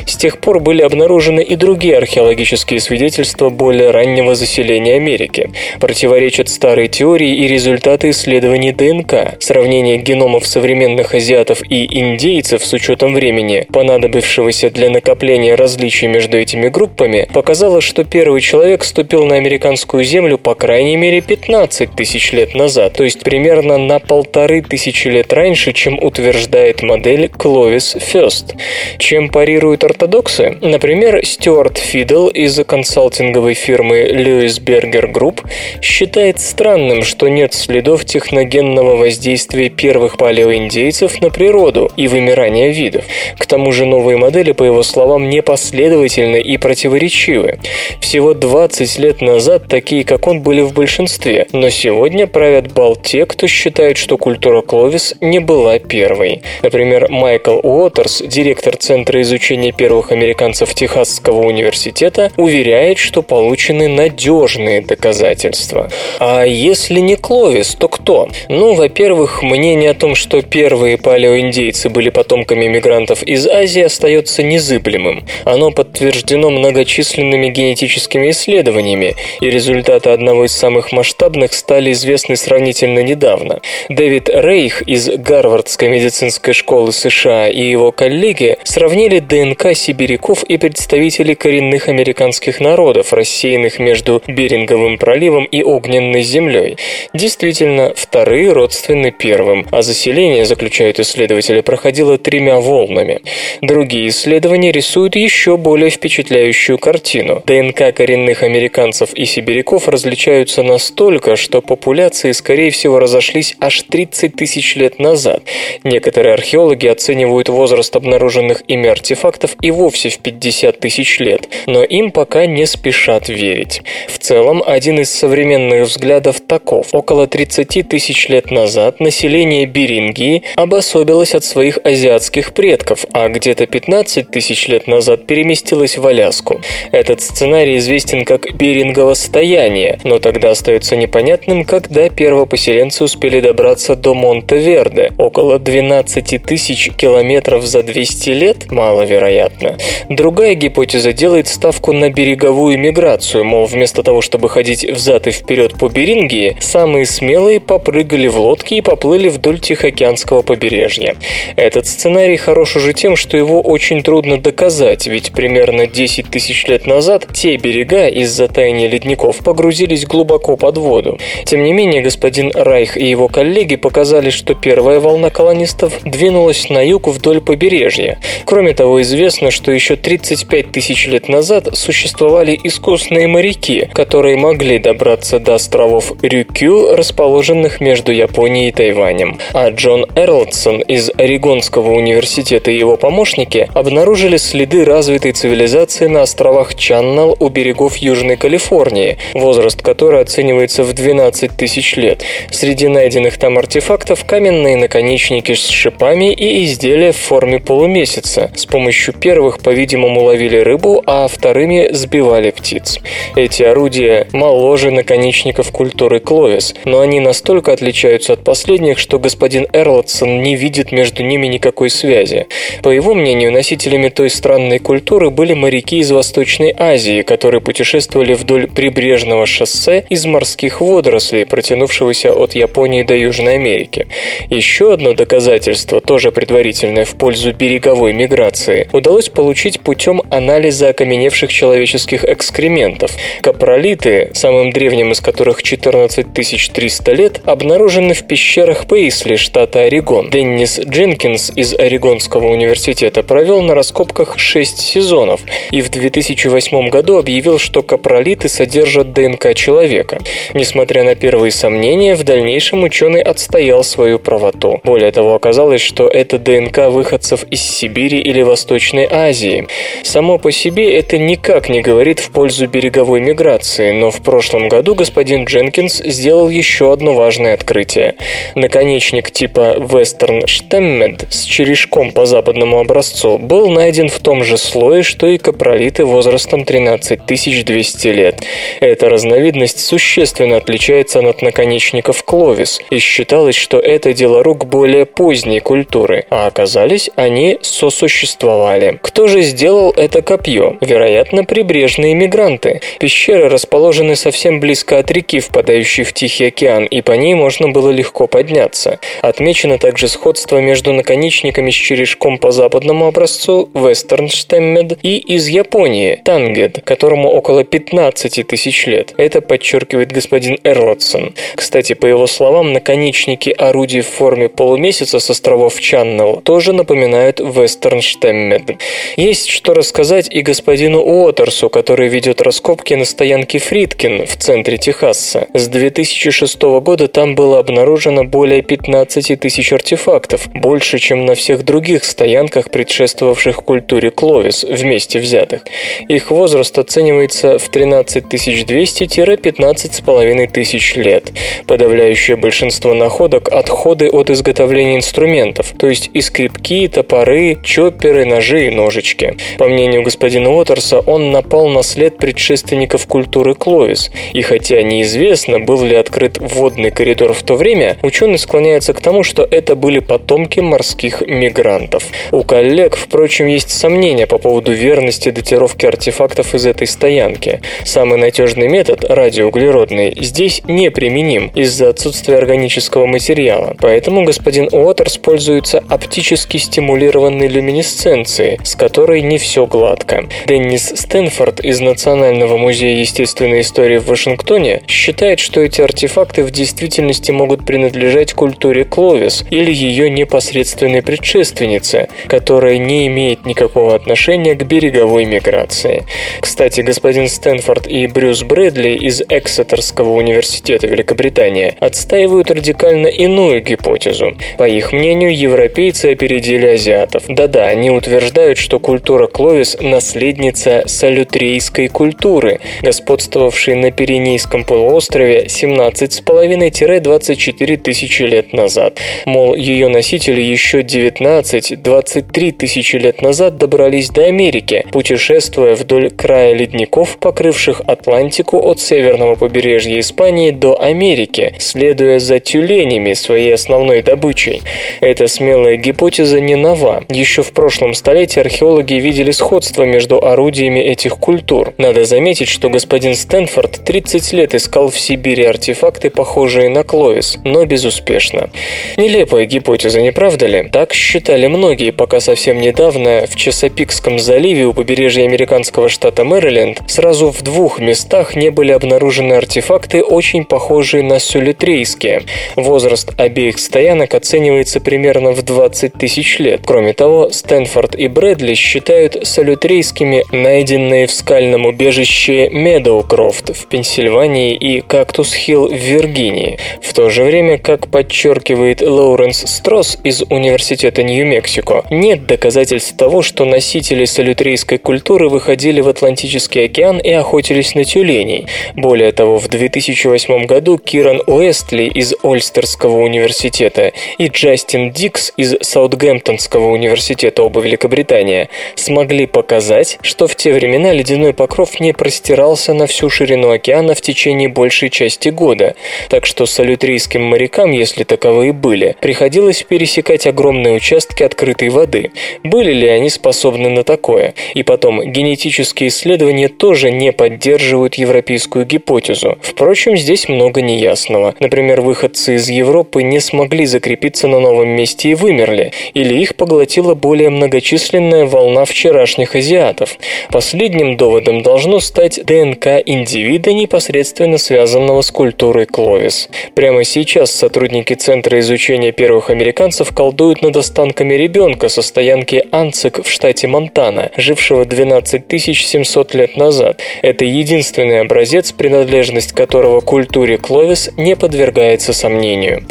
[0.07, 5.51] С тех пор были обнаружены и другие археологические свидетельства более раннего заселения Америки.
[5.81, 9.37] Противоречат старой теории и результаты исследований ДНК.
[9.41, 16.69] Сравнение геномов современных азиатов и индейцев с учетом времени, понадобившегося для накопления различий между этими
[16.69, 22.55] группами, показало, что первый человек ступил на американскую землю по крайней мере 15 тысяч лет
[22.55, 28.57] назад, то есть примерно на полторы тысячи лет раньше, чем утверждает модель Clovis First.
[28.99, 30.59] Чем парируют ортодоксы?
[30.61, 35.41] Например, Стюарт Фидл из консалтинговой фирмы Lewis Berger Group
[35.81, 43.05] считает странным, что нет следов техногенного воздействия первых палеоиндейцев на природу и вымирания видов.
[43.39, 47.59] К тому же новые модели, по его словам, непоследовательны и противоречивы.
[48.01, 53.27] Всего 20 лет назад такие, как он, были в большинстве, но сегодня правят бал те,
[53.27, 56.43] кто считает, что культура Кловис не была первой.
[56.63, 65.91] Например, Майкл Уотерс, директор Центра изучения первых американцев Техасского университета, уверяет, что получены надежные доказательства.
[66.25, 68.29] А если не Кловис, то кто?
[68.49, 75.25] Ну, во-первых, мнение о том, что первые палеоиндейцы были потомками мигрантов из Азии, остается незыблемым.
[75.45, 83.59] Оно подтверждено многочисленными генетическими исследованиями, и результаты одного из самых масштабных стали известны сравнительно недавно.
[83.89, 91.35] Дэвид Рейх из Гарвардской медицинской школы США и его коллеги сравнили ДНК сибиряков и представителей
[91.35, 96.77] коренных американских народов, рассеянных между Беринговым проливом и Огненным современной Землей.
[97.13, 103.21] Действительно, вторые родственны первым, а заселение, заключают исследователи, проходило тремя волнами.
[103.61, 107.43] Другие исследования рисуют еще более впечатляющую картину.
[107.47, 114.77] ДНК коренных американцев и сибиряков различаются настолько, что популяции, скорее всего, разошлись аж 30 тысяч
[114.77, 115.43] лет назад.
[115.85, 122.11] Некоторые археологи оценивают возраст обнаруженных ими артефактов и вовсе в 50 тысяч лет, но им
[122.11, 123.83] пока не спешат верить.
[124.09, 126.02] В целом, один из современных взглядов
[126.47, 126.89] таков.
[126.93, 134.31] Около 30 тысяч лет назад население Берингии обособилось от своих азиатских предков, а где-то 15
[134.31, 136.61] тысяч лет назад переместилось в Аляску.
[136.91, 144.15] Этот сценарий известен как Берингово стояние, но тогда остается непонятным, когда первопоселенцы успели добраться до
[144.15, 145.13] Монте-Верде.
[145.19, 148.71] Около 12 тысяч километров за 200 лет?
[148.71, 149.77] Маловероятно.
[150.09, 155.75] Другая гипотеза делает ставку на береговую миграцию, мол, вместо того, чтобы ходить взад и вперед
[155.79, 161.17] по Берингии, самые смелые попрыгали в лодки и поплыли вдоль Тихоокеанского побережья.
[161.57, 166.87] Этот сценарий хорош уже тем, что его очень трудно доказать, ведь примерно 10 тысяч лет
[166.87, 171.19] назад те берега из-за таяния ледников погрузились глубоко под воду.
[171.45, 176.85] Тем не менее, господин Райх и его коллеги показали, что первая волна колонистов двинулась на
[176.85, 178.19] юг вдоль побережья.
[178.47, 185.39] Кроме того, известно, что еще 35 тысяч лет назад существовали искусные моряки, которые могли добраться
[185.39, 189.39] до островов Рюкю, расположенных между Японией и Тайванем.
[189.53, 196.77] А Джон Эрлдсон из Орегонского университета и его помощники обнаружили следы развитой цивилизации на островах
[196.77, 202.23] Чаннел у берегов Южной Калифорнии, возраст которой оценивается в 12 тысяч лет.
[202.53, 208.53] Среди найденных там артефактов каменные наконечники с шипами и изделия в форме полумесяца.
[208.55, 213.01] С помощью первых, по-видимому, ловили рыбу, а вторыми сбивали птиц.
[213.35, 220.43] Эти орудия моложе наконечников культуры Кловис, но они настолько отличаются от последних, что господин Эрлотсон
[220.43, 222.47] не видит между ними никакой связи.
[222.83, 228.69] По его мнению, носителями той странной культуры были моряки из Восточной Азии, которые путешествовали вдоль
[228.69, 234.07] прибрежного шоссе из морских водорослей, протянувшегося от Японии до Южной Америки.
[234.51, 242.25] Еще одно доказательство, тоже предварительное в пользу береговой миграции, удалось получить путем анализа окаменевших человеческих
[242.25, 243.13] экскрементов.
[243.41, 250.31] Капролиты, самым древним из которых 14 300 лет, обнаружены в пещерах Пейсли, штата Орегон.
[250.31, 255.41] Деннис Дженкинс из Орегонского университета провел на раскопках 6 сезонов
[255.73, 260.19] и в 2008 году объявил, что капролиты содержат ДНК человека.
[260.55, 264.81] Несмотря на первые сомнения, в дальнейшем ученый отстоял свою правоту.
[264.85, 269.67] Более того, оказалось, что это ДНК выходцев из Сибири или Восточной Азии.
[270.03, 274.95] Само по себе это никак не говорит в пользу береговой миграции, но в прошлом году
[274.95, 278.15] господин Дженкинс сделал еще одно важное открытие.
[278.55, 285.03] Наконечник типа Western Stemmed с черешком по западному образцу был найден в том же слое,
[285.03, 288.43] что и капролиты возрастом 13 200 лет.
[288.81, 295.61] Эта разновидность существенно отличается от наконечников Кловис, и считалось, что это дело рук более поздней
[295.61, 298.99] культуры, а оказались они сосуществовали.
[299.03, 300.77] Кто же сделал это копье?
[300.81, 302.81] Вероятно, прибрежные мигранты.
[302.99, 307.91] Пещеры расположены совсем близко от реки, впадающей в Тихий океан, и по ней можно было
[307.91, 308.99] легко подняться.
[309.21, 316.21] Отмечено также сходство между наконечниками с черешком по западному образцу Western Stemmed и из Японии
[316.25, 319.15] Тангед, которому около 15 тысяч лет.
[319.17, 321.35] Это подчеркивает господин Эрлотсон.
[321.55, 328.01] Кстати, по его словам, наконечники орудий в форме полумесяца с островов Чаннел тоже напоминают Western
[328.01, 328.77] Stemmed.
[329.17, 335.22] Есть что рассказать и господину Уотерсу, который ведет раскопки на стоянке Фридкин в центре Техаса.
[335.55, 342.05] С 2006 года там было обнаружено более 15 тысяч артефактов, больше, чем на всех других
[342.05, 345.63] стоянках, предшествовавших культуре Кловис, вместе взятых.
[346.09, 351.33] Их возраст оценивается в 13 200-15 половиной тысяч лет.
[351.67, 358.71] Подавляющее большинство находок– отходы от изготовления инструментов, то есть и скрипки, топоры, чопперы, ножи и
[358.71, 359.37] ножички.
[359.59, 365.12] По мнению господина Уотерса, он напал на след предшественников культуры Кловис, и хотя неизвестно,
[365.59, 369.99] был ли открыт водный коридор в то время, ученый склоняется к тому, что это были
[369.99, 372.05] потомки морских мигрантов.
[372.31, 377.61] У коллег, впрочем, есть сомнения по поводу верности датировки артефактов из этой стоянки.
[377.85, 386.57] Самый надежный метод, радиоуглеродный, здесь неприменим из-за отсутствия органического материала, поэтому господин Уотерс пользуется оптически
[386.57, 390.25] стимулированной люминесценцией, с которой не все гладко.
[390.47, 397.33] Деннис Стэнфорд из Национального музея естественной истории в Вашингтоне считает, что эти артефакты в действительности
[397.33, 405.25] могут принадлежать культуре Кловис или ее непосредственной предшественнице, которая не имеет никакого отношения к береговой
[405.25, 406.05] миграции.
[406.41, 414.37] Кстати, господин Стэнфорд и Брюс Брэдли из Эксетерского университета Великобритании отстаивают радикально иную гипотезу.
[414.57, 417.25] По их мнению, европейцы опередили азиатов.
[417.27, 428.23] Да-да, они утверждают, что культура Кловис– наследница салютрейской культуры, господствовавшей на Пиренейском полуострове 17,5-24 тысячи
[428.23, 428.99] лет назад.
[429.27, 437.19] Мол, ее носители еще 19-23 тысячи лет назад добрались до Америки, путешествуя вдоль края ледников,
[437.19, 444.63] покрывших Атлантику от северного побережья Испании до Америки, следуя за тюленями, своей основной добычей.
[445.01, 447.05] Эта смелая гипотеза не нова.
[447.09, 451.75] Еще в прошлом столетии археологи видели сходство между орудиями этих культур.
[451.79, 457.65] Надо заметить, что господин Стэнфорд 30 лет искал в Сибири артефакты, похожие на Кловис, но
[457.65, 458.51] безуспешно.
[458.97, 460.69] Нелепая гипотеза, не правда ли?
[460.73, 467.31] Так считали многие, пока совсем недавно в Чесопикском заливе у побережья американского штата Мэриленд сразу
[467.31, 472.23] в двух местах не были обнаружены артефакты, очень похожие на сулитрейские.
[472.57, 476.61] Возраст обеих стоянок оценивается примерно в 20 тысяч лет.
[476.65, 484.72] Кроме того, Стэнфорд и Брэдли считают солютрейскими найденные в скальном убежище Медоукрофт в Пенсильвании и
[484.81, 486.59] Кактус-Хилл в Виргинии.
[486.81, 493.45] В то же время, как подчеркивает Лоуренс Стросс из Университета Нью-Мексико, нет доказательств того, что
[493.45, 498.47] носители солютрейской культуры выходили в Атлантический океан и охотились на тюленей.
[498.75, 506.69] Более того, в 2008 году Киран Уэстли из Ольстерского университета и Джастин Дикс из Саутгемптонского
[506.69, 513.11] университета оба Великобритания смогли показать, что в те времена ледяной покров не простирался на всю
[513.11, 515.75] ширину океана в течение большей части года,
[516.09, 522.13] так что салютрийским морякам, если таковые были, приходилось пересекать огромные участки открытой воды.
[522.43, 524.35] Были ли они способны на такое?
[524.55, 529.39] И потом, генетические исследования тоже не поддерживают европейскую гипотезу.
[529.41, 531.35] Впрочем, здесь много неясного.
[531.41, 536.95] Например, выходцы из Европы не смогли закрепиться на новом месте и вымерли, или их поглотила
[536.95, 539.97] более многочисленная волна вчерашних азиатов.
[540.31, 546.29] Последним доводом должно стать ДНК индивида, непосредственно связанного с культурой Кловис.
[546.55, 553.11] Прямо сейчас сотрудники Центра изучения первых американцев колдуют над останками ребенка со стоянки Анцик в
[553.11, 556.81] штате Монтана, жившего 12 700 лет назад.
[557.03, 562.65] Это единственный образец, принадлежность которого культуре Кловис не подвергается сомнению.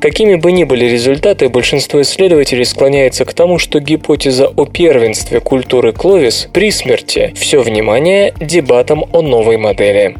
[0.00, 5.92] Какими бы ни были результаты, большинство исследователей склоняется к тому, что гипотеза о первенстве культуры
[5.92, 10.16] Кловис при смерти все внимание дебатам о новой модели.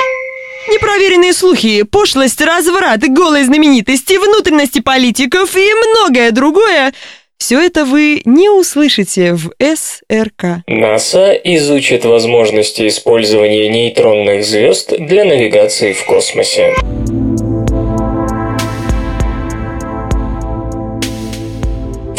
[0.70, 6.92] Непроверенные слухи, пошлость, разврат, голые знаменитости, внутренности политиков и многое другое
[7.38, 10.64] все это вы не услышите в СРК.
[10.66, 16.74] НАСА изучит возможности использования нейтронных звезд для навигации в космосе.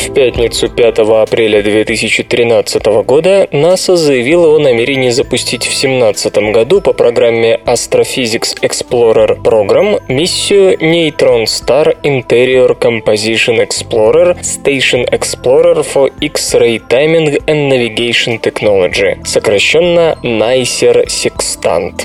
[0.10, 6.94] В пятницу 5 апреля 2013 года НАСА заявила о намерении запустить в 2017 году по
[6.94, 17.46] программе Astrophysics Explorer Program миссию Neutron Star Interior Composition Explorer Station Explorer for X-Ray Timing
[17.46, 22.02] and Navigation Technology, сокращенно NICER Sextant.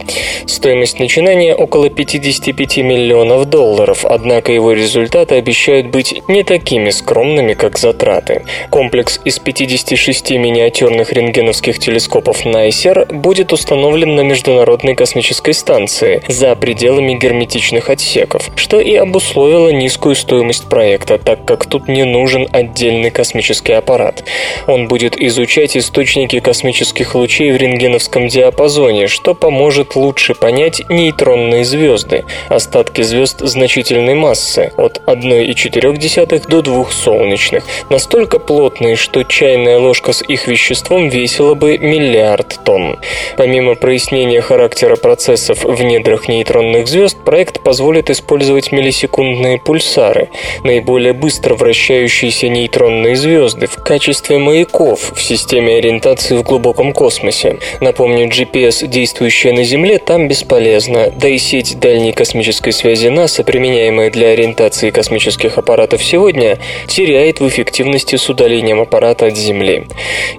[0.46, 7.78] Стоимость начинания около 55 миллионов долларов, однако его результаты обещают быть не такими скромными, как
[7.94, 8.42] затраты.
[8.70, 17.14] Комплекс из 56 миниатюрных рентгеновских телескопов Найсер будет установлен на Международной космической станции за пределами
[17.14, 23.74] герметичных отсеков, что и обусловило низкую стоимость проекта, так как тут не нужен отдельный космический
[23.74, 24.24] аппарат.
[24.66, 32.24] Он будет изучать источники космических лучей в рентгеновском диапазоне, что поможет лучше понять нейтронные звезды,
[32.48, 40.23] остатки звезд значительной массы от 1,4 до 2 солнечных, настолько плотные, что чайная ложка с
[40.23, 42.99] их веществом весила бы миллиард тонн.
[43.37, 50.31] Помимо прояснения характера процессов в недрах нейтронных звезд, проект позволит использовать миллисекундные пульсары,
[50.62, 57.59] наиболее быстро вращающиеся нейтронные звезды, в качестве маяков в системе ориентации в глубоком космосе.
[57.81, 64.11] Напомню, GPS, действующая на Земле, там бесполезна, да и сеть дальней космической связи НАСА, применяемая
[64.11, 69.84] для ориентации космических аппаратов сегодня, теряет в эффективности эффективности с удалением аппарата от Земли.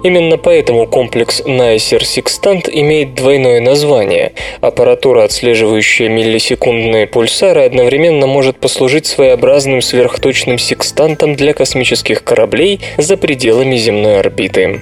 [0.02, 4.32] Именно поэтому комплекс Nicer Sextant имеет двойное название.
[4.62, 13.76] Аппаратура, отслеживающая миллисекундные пульсары, одновременно может послужить своеобразным сверхточным секстантом для космических кораблей за пределами
[13.76, 14.80] земной орбиты.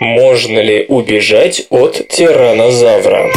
[0.00, 3.30] Можно ли убежать от тиранозавра?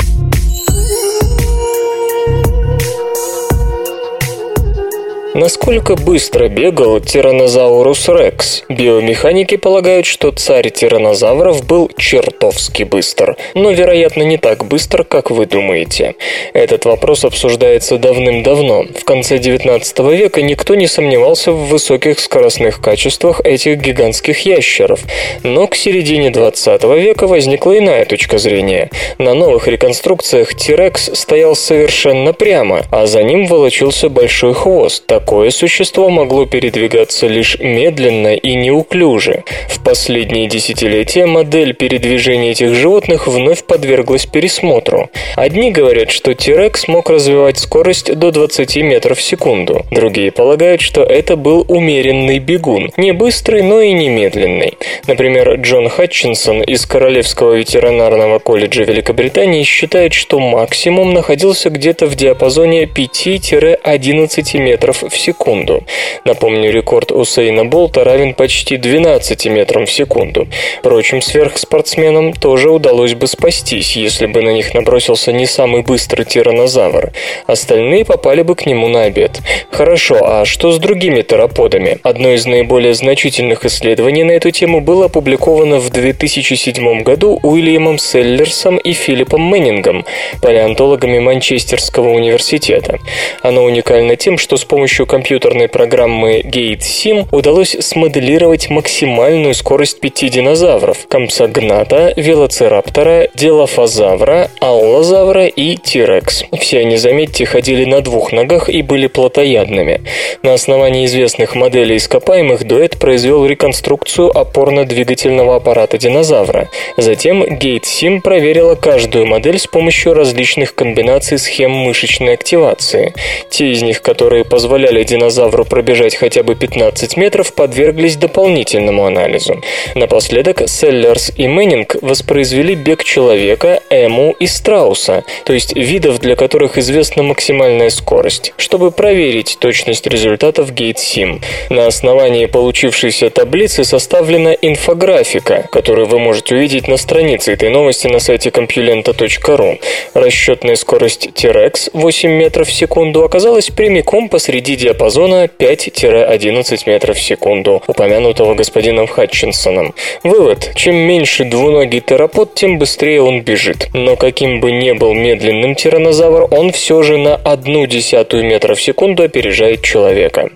[5.37, 8.63] Насколько быстро бегал тиранозаурус Рекс?
[8.69, 15.45] Биомеханики полагают, что царь тиранозавров был чертовски быстр, но, вероятно, не так быстр, как вы
[15.45, 16.15] думаете.
[16.53, 18.85] Этот вопрос обсуждается давным-давно.
[18.99, 25.01] В конце 19 века никто не сомневался в высоких скоростных качествах этих гигантских ящеров,
[25.43, 28.89] но к середине 20 века возникла иная точка зрения.
[29.19, 35.49] На новых реконструкциях Тирекс стоял совершенно прямо, а за ним волочился большой хвост, так Такое
[35.49, 39.43] существо могло передвигаться лишь медленно и неуклюже.
[39.67, 45.09] В последние десятилетия модель передвижения этих животных вновь подверглась пересмотру.
[45.35, 49.85] Одни говорят, что Тирекс мог развивать скорость до 20 метров в секунду.
[49.91, 54.77] Другие полагают, что это был умеренный бегун, не быстрый, но и не медленный.
[55.07, 62.85] Например, Джон Хатчинсон из Королевского ветеринарного колледжа Великобритании считает, что максимум находился где-то в диапазоне
[62.85, 65.83] 5-11 метров в секунду.
[66.25, 70.47] Напомню, рекорд Усейна Болта равен почти 12 метрам в секунду.
[70.79, 77.11] Впрочем, сверхспортсменам тоже удалось бы спастись, если бы на них набросился не самый быстрый тиранозавр.
[77.47, 79.41] Остальные попали бы к нему на обед.
[79.71, 81.99] Хорошо, а что с другими тераподами?
[82.03, 88.77] Одно из наиболее значительных исследований на эту тему было опубликовано в 2007 году Уильямом Селлерсом
[88.77, 90.05] и Филиппом Мэннингом,
[90.41, 92.99] палеонтологами Манчестерского университета.
[93.41, 101.07] Оно уникально тем, что с помощью компьютерной программы GateSim удалось смоделировать максимальную скорость пяти динозавров–
[101.09, 106.43] Компсогната, Велоцираптора, Делофазавра, Аллозавра и Тирекс.
[106.59, 110.01] Все они, заметьте, ходили на двух ногах и были плотоядными.
[110.43, 116.69] На основании известных моделей ископаемых дуэт произвел реконструкцию опорно-двигательного аппарата динозавра.
[116.97, 123.13] Затем GaitSym проверила каждую модель с помощью различных комбинаций схем мышечной активации.
[123.49, 129.61] Те из них, которые позволяли позволяли динозавру пробежать хотя бы 15 метров, подверглись дополнительному анализу.
[129.95, 136.77] Напоследок Селлерс и Мэннинг воспроизвели бег человека, эму и страуса, то есть видов, для которых
[136.77, 141.41] известна максимальная скорость, чтобы проверить точность результатов GaitSym.
[141.69, 148.19] На основании получившейся таблицы составлена инфографика, которую вы можете увидеть на странице этой новости на
[148.19, 149.79] сайте compulenta.ru.
[150.13, 157.83] Расчетная скорость T-Rex 8 метров в секунду оказалась прямиком посреди диапазона 5-11 метров в секунду,
[157.87, 159.93] упомянутого господином Хатчинсоном.
[160.23, 160.71] Вывод.
[160.75, 163.89] Чем меньше двуногий теропод, тем быстрее он бежит.
[163.93, 168.81] Но каким бы ни был медленным тиранозавр, он все же на одну десятую метра в
[168.81, 170.49] секунду опережает человека.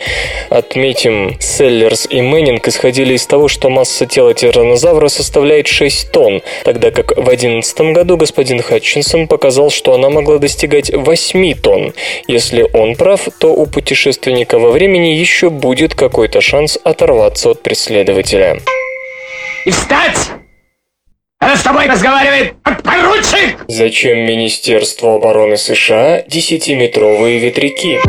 [0.50, 6.92] Отметим, Селлерс и Мэннинг исходили из того, что масса тела тиранозавра составляет 6 тонн, тогда
[6.92, 11.94] как в 2011 году господин Хатчинсон показал, что она могла достигать 8 тонн.
[12.28, 17.64] Если он прав, то у путешественника путешественника во времени еще будет какой-то шанс оторваться от
[17.64, 18.60] преследователя.
[19.66, 20.32] И встать!
[21.40, 23.58] Она с тобой разговаривает подпоручик!
[23.68, 28.00] Зачем Министерству обороны США десятиметровые ветряки?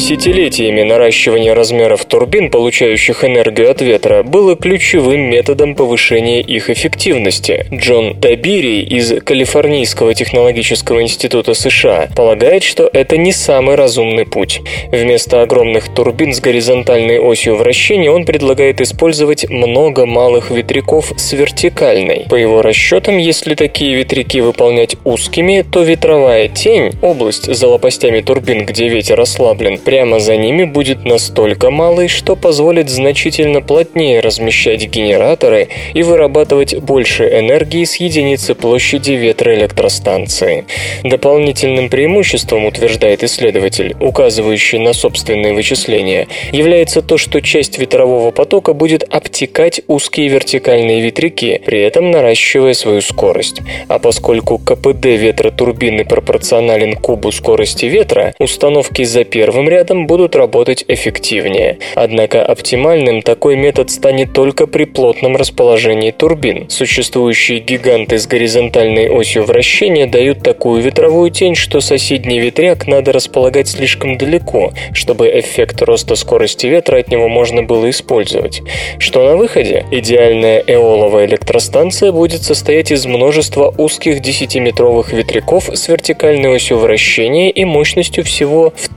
[0.00, 7.66] Десятилетиями наращивание размеров турбин, получающих энергию от ветра, было ключевым методом повышения их эффективности.
[7.70, 14.62] Джон Табири из Калифорнийского технологического института США полагает, что это не самый разумный путь.
[14.90, 22.24] Вместо огромных турбин с горизонтальной осью вращения он предлагает использовать много малых ветряков с вертикальной.
[22.30, 28.64] По его расчетам, если такие ветряки выполнять узкими, то ветровая тень, область за лопастями турбин,
[28.64, 35.66] где ветер ослаблен, прямо за ними будет настолько малый, что позволит значительно плотнее размещать генераторы
[35.94, 40.64] и вырабатывать больше энергии с единицы площади ветроэлектростанции.
[41.02, 49.02] Дополнительным преимуществом, утверждает исследователь, указывающий на собственные вычисления, является то, что часть ветрового потока будет
[49.10, 53.60] обтекать узкие вертикальные ветряки, при этом наращивая свою скорость.
[53.88, 60.84] А поскольку КПД ветротурбины пропорционален кубу скорости ветра, установки за первым рядом рядом будут работать
[60.88, 61.78] эффективнее.
[61.94, 66.68] Однако оптимальным такой метод станет только при плотном расположении турбин.
[66.68, 73.68] Существующие гиганты с горизонтальной осью вращения дают такую ветровую тень, что соседний ветряк надо располагать
[73.68, 78.60] слишком далеко, чтобы эффект роста скорости ветра от него можно было использовать.
[78.98, 79.86] Что на выходе?
[79.90, 87.64] Идеальная эоловая электростанция будет состоять из множества узких 10-метровых ветряков с вертикальной осью вращения и
[87.64, 88.94] мощностью всего в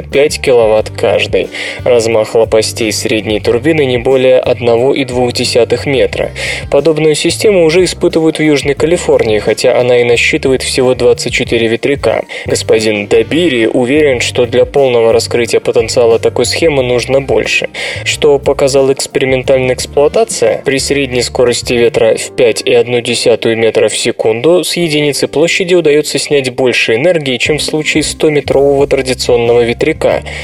[0.00, 1.48] 3-5 кВт каждый.
[1.84, 6.30] Размах лопастей средней турбины не более 1,2 метра.
[6.70, 12.24] Подобную систему уже испытывают в Южной Калифорнии, хотя она и насчитывает всего 24 ветряка.
[12.46, 17.68] Господин Добири уверен, что для полного раскрытия потенциала такой схемы нужно больше.
[18.04, 20.62] Что показала экспериментальная эксплуатация?
[20.64, 26.94] При средней скорости ветра в 5,1 метра в секунду с единицы площади удается снять больше
[26.94, 29.87] энергии, чем в случае 100-метрового традиционного ветряка,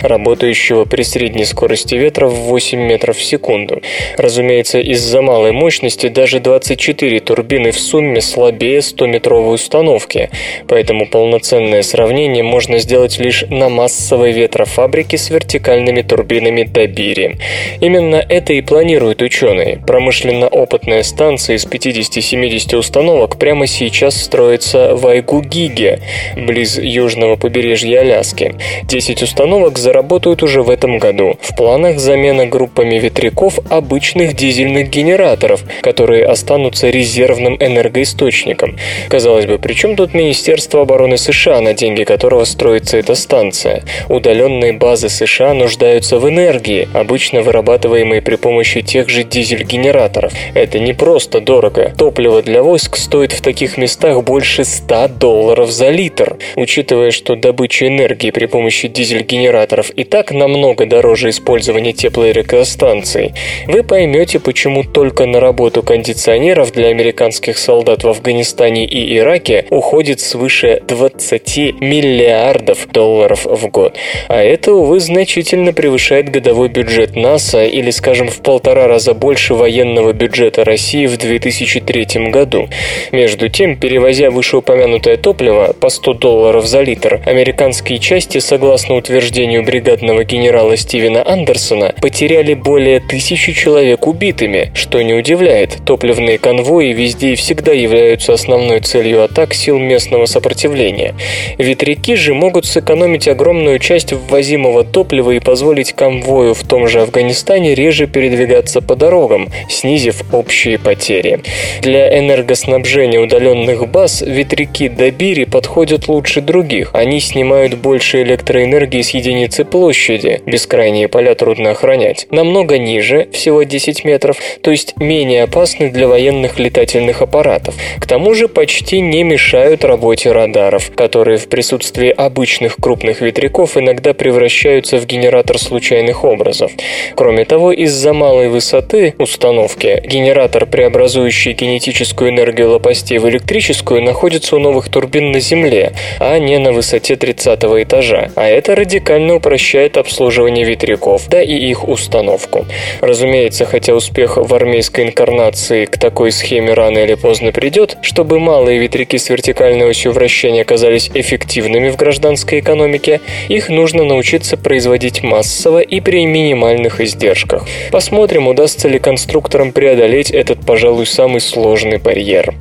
[0.02, 3.82] работающего при средней скорости ветра в 8 метров в секунду.
[4.16, 10.30] Разумеется, из-за малой мощности даже 24 турбины в сумме слабее 100-метровой установки,
[10.68, 17.36] поэтому полноценное сравнение можно сделать лишь на массовой ветрофабрике с вертикальными турбинами Добири.
[17.80, 19.78] Именно это и планируют ученые.
[19.86, 26.00] Промышленно-опытная станция из 50-70 установок прямо сейчас строится в Айгугиге,
[26.36, 28.54] близ южного побережья Аляски.
[28.84, 29.33] 10 установок
[29.76, 31.36] заработают уже в этом году.
[31.40, 38.76] В планах замена группами ветряков обычных дизельных генераторов, которые останутся резервным энергоисточником.
[39.08, 43.84] Казалось бы, при чем тут Министерство обороны США, на деньги которого строится эта станция?
[44.08, 50.32] Удаленные базы США нуждаются в энергии, обычно вырабатываемой при помощи тех же дизель-генераторов.
[50.54, 51.92] Это не просто дорого.
[51.96, 56.36] Топливо для войск стоит в таких местах больше 100 долларов за литр.
[56.56, 58.88] Учитывая, что добыча энергии при помощи
[59.24, 63.32] дизель-генераторов и так намного дороже использования теплоэлектростанций,
[63.66, 70.20] вы поймете, почему только на работу кондиционеров для американских солдат в Афганистане и Ираке уходит
[70.20, 73.96] свыше 20 миллиардов долларов в год.
[74.28, 80.12] А это, увы, значительно превышает годовой бюджет НАСА или, скажем, в полтора раза больше военного
[80.12, 82.68] бюджета России в 2003 году.
[83.12, 89.13] Между тем, перевозя вышеупомянутое топливо по 100 долларов за литр, американские части, согласно утверждению
[89.62, 95.78] бригадного генерала Стивена Андерсона, потеряли более тысячи человек убитыми, что не удивляет.
[95.86, 101.14] Топливные конвои везде и всегда являются основной целью атак сил местного сопротивления.
[101.58, 107.74] Ветряки же могут сэкономить огромную часть ввозимого топлива и позволить конвою в том же Афганистане
[107.74, 111.40] реже передвигаться по дорогам, снизив общие потери.
[111.82, 116.90] Для энергоснабжения удаленных баз ветряки Добири подходят лучше других.
[116.92, 124.04] Они снимают больше электроэнергии с единицы площади, бескрайние поля трудно охранять, намного ниже, всего 10
[124.04, 127.74] метров, то есть менее опасны для военных летательных аппаратов.
[128.00, 134.14] К тому же почти не мешают работе радаров, которые в присутствии обычных крупных ветряков иногда
[134.14, 136.72] превращаются в генератор случайных образов.
[137.14, 144.58] Кроме того, из-за малой высоты установки генератор, преобразующий кинетическую энергию лопастей в электрическую, находится у
[144.58, 148.30] новых турбин на Земле, а не на высоте 30 этажа.
[148.34, 152.64] А это радикально упрощает обслуживание ветряков, да и их установку.
[153.00, 158.78] Разумеется, хотя успех в армейской инкарнации к такой схеме рано или поздно придет, чтобы малые
[158.78, 165.80] ветряки с вертикальной осью вращения оказались эффективными в гражданской экономике, их нужно научиться производить массово
[165.80, 167.66] и при минимальных издержках.
[167.90, 172.54] Посмотрим, удастся ли конструкторам преодолеть этот, пожалуй, самый сложный барьер.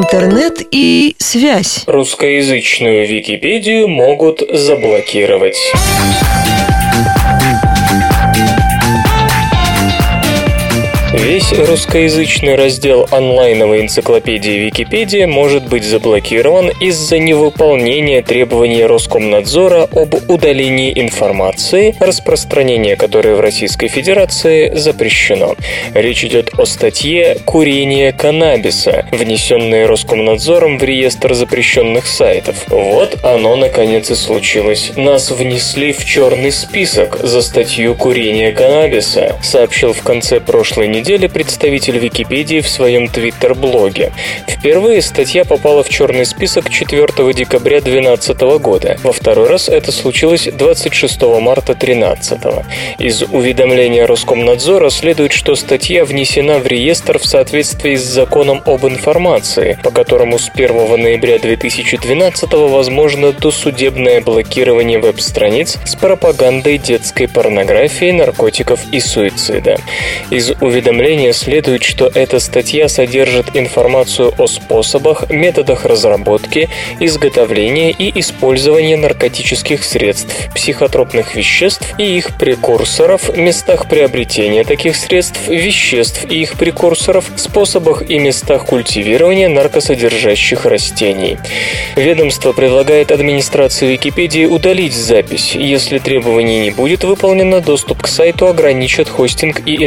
[0.00, 1.82] Интернет и связь.
[1.86, 5.58] Русскоязычную Википедию могут заблокировать.
[11.12, 20.92] Весь русскоязычный раздел онлайновой энциклопедии Википедия может быть заблокирован из-за невыполнения требований Роскомнадзора об удалении
[20.94, 25.56] информации, распространение которой в Российской Федерации запрещено.
[25.94, 32.66] Речь идет о статье «Курение каннабиса», внесенной Роскомнадзором в реестр запрещенных сайтов.
[32.68, 34.92] Вот оно наконец и случилось.
[34.94, 41.98] Нас внесли в черный список за статью «Курение каннабиса», сообщил в конце прошлой недели представитель
[41.98, 44.12] Википедии в своем твиттер-блоге.
[44.46, 48.98] Впервые статья попала в черный список 4 декабря 2012 года.
[49.02, 52.40] Во второй раз это случилось 26 марта 2013.
[52.98, 59.78] Из уведомления Роскомнадзора следует, что статья внесена в реестр в соответствии с законом об информации,
[59.82, 68.80] по которому с 1 ноября 2012 возможно досудебное блокирование веб-страниц с пропагандой детской порнографии, наркотиков
[68.92, 69.78] и суицида.
[70.30, 70.89] Из уведомления
[71.32, 76.68] следует, что эта статья содержит информацию о способах, методах разработки,
[76.98, 86.24] изготовления и использования наркотических средств, психотропных веществ и их прекурсоров, местах приобретения таких средств, веществ
[86.28, 91.38] и их прекурсоров, способах и местах культивирования наркосодержащих растений.
[91.96, 95.54] Ведомство предлагает администрации Википедии удалить запись.
[95.54, 99.84] Если требований не будет выполнено, доступ к сайту ограничат хостинг и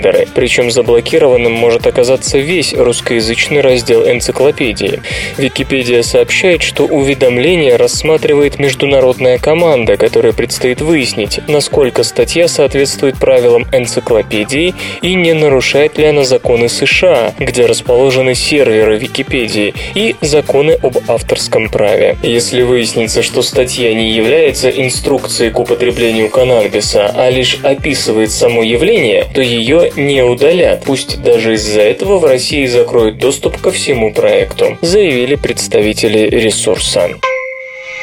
[0.00, 0.28] интернет-провайдеры.
[0.34, 5.00] Причем заблокированным может оказаться весь русскоязычный раздел энциклопедии.
[5.36, 14.74] Википедия сообщает, что уведомление рассматривает международная команда, которая предстоит выяснить, насколько статья соответствует правилам энциклопедии
[15.02, 21.68] и не нарушает ли она законы США, где расположены серверы Википедии, и законы об авторском
[21.68, 22.16] праве.
[22.22, 29.26] Если выяснится, что статья не является инструкцией к употреблению каннабиса, а лишь описывает само явление,
[29.34, 30.84] то ее не удалят.
[30.84, 37.10] Пусть даже из-за этого в России закроют доступ ко всему проекту, заявили представители ресурса.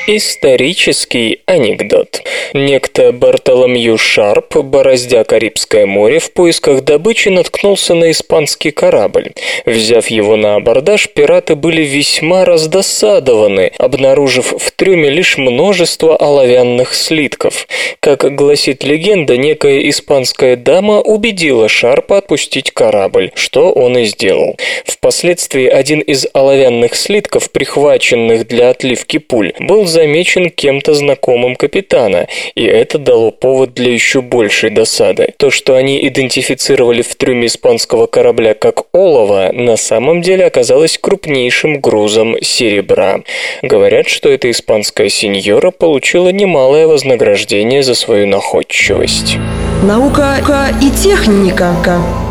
[0.10, 2.22] Исторический анекдот.
[2.54, 9.34] Некто Бартоломью Шарп, бороздя Карибское море, в поисках добычи наткнулся на испанский корабль.
[9.66, 17.68] Взяв его на абордаж, пираты были весьма раздосадованы, обнаружив в трюме лишь множество оловянных слитков.
[18.00, 24.56] Как гласит легенда, некая испанская дама убедила Шарпа отпустить корабль, что он и сделал.
[24.86, 32.64] Впоследствии один из оловянных слитков, прихваченных для отливки пуль, был замечен кем-то знакомым капитана, и
[32.64, 35.34] это дало повод для еще большей досады.
[35.38, 41.80] То, что они идентифицировали в трюме испанского корабля как олово, на самом деле оказалось крупнейшим
[41.82, 43.22] грузом серебра.
[43.64, 49.38] Говорят, что эта испанская сеньора получила немалое вознаграждение за свою находчивость.
[49.82, 51.74] Наука и техника.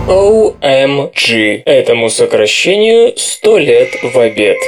[0.06, 1.62] OMG.
[1.64, 4.58] Этому сокращению 100 лет в обед.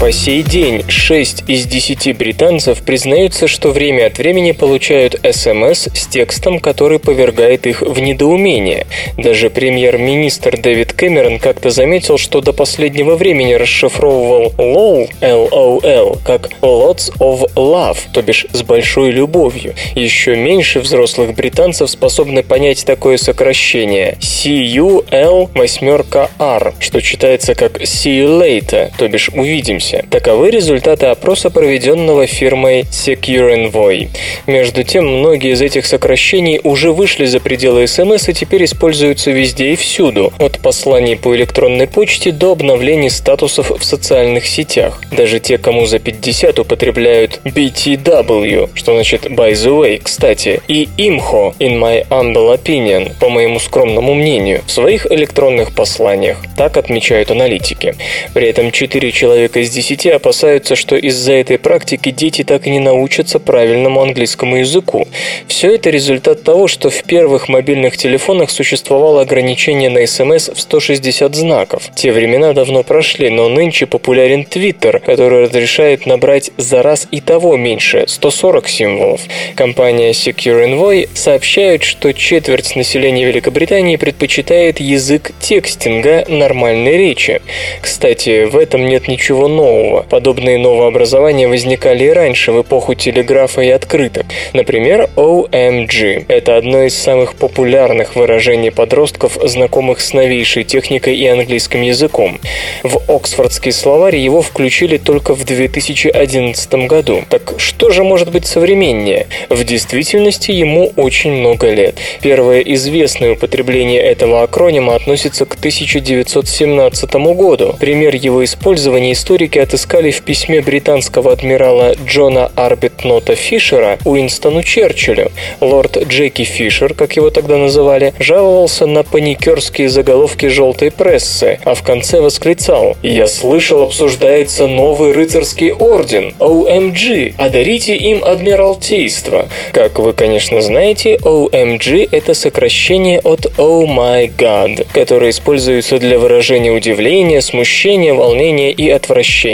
[0.00, 6.06] По сей день 6 из 10 британцев признаются, что время от времени получают СМС с
[6.06, 8.86] текстом, который повергает их в недоумение.
[9.16, 17.12] Даже премьер-министр Дэвид Кэмерон как-то заметил, что до последнего времени расшифровывал LOL, LOL, как Lots
[17.18, 19.74] of Love, то бишь с большой любовью.
[19.96, 28.20] Еще меньше взрослых британцев способны понять такое сокращение CUL восьмерка R, что читается как See
[28.20, 30.08] you later, то бишь увидимся версия.
[30.10, 34.08] Таковы результаты опроса, проведенного фирмой Secure Envoy.
[34.46, 39.72] Между тем, многие из этих сокращений уже вышли за пределы СМС и теперь используются везде
[39.72, 45.00] и всюду, от посланий по электронной почте до обновлений статусов в социальных сетях.
[45.12, 51.54] Даже те, кому за 50 употребляют BTW, что значит by the way, кстати, и IMHO,
[51.58, 56.38] in my humble opinion, по моему скромному мнению, в своих электронных посланиях.
[56.56, 57.94] Так отмечают аналитики.
[58.34, 62.80] При этом 4 человека из 10 опасаются, что из-за этой практики дети так и не
[62.80, 65.06] научатся правильному английскому языку.
[65.46, 71.32] Все это результат того, что в первых мобильных телефонах существовало ограничение на СМС в 160
[71.32, 71.90] знаков.
[71.94, 77.56] Те времена давно прошли, но нынче популярен Twitter, который разрешает набрать за раз и того
[77.56, 79.20] меньше– 140 символов.
[79.54, 87.40] Компания Secure Envoy сообщает, что четверть населения Великобритании предпочитает язык текстинга нормальной речи.
[87.80, 90.02] Кстати, в этом нет ничего нового нового.
[90.08, 94.26] Подобные новообразования возникали и раньше, в эпоху телеграфа и открыток.
[94.52, 96.24] Например, OMG.
[96.28, 102.38] Это одно из самых популярных выражений подростков, знакомых с новейшей техникой и английским языком.
[102.82, 107.22] В Оксфордский словарь его включили только в 2011 году.
[107.28, 109.26] Так что же может быть современнее?
[109.48, 111.96] В действительности ему очень много лет.
[112.22, 117.76] Первое известное употребление этого акронима относится к 1917 году.
[117.78, 125.30] Пример его использования историки ученые-физики отыскали в письме британского адмирала Джона Арбитнота Фишера Уинстону Черчиллю.
[125.60, 131.82] Лорд Джеки Фишер, как его тогда называли, жаловался на паникерские заголовки желтой прессы, а в
[131.82, 139.48] конце восклицал «Я слышал, обсуждается новый рыцарский орден, OMG, одарите им адмиралтейство».
[139.72, 146.70] Как вы, конечно, знаете, OMG– это сокращение от Oh My God, которое используется для выражения
[146.70, 149.47] удивления, смущения, волнения и отвращения.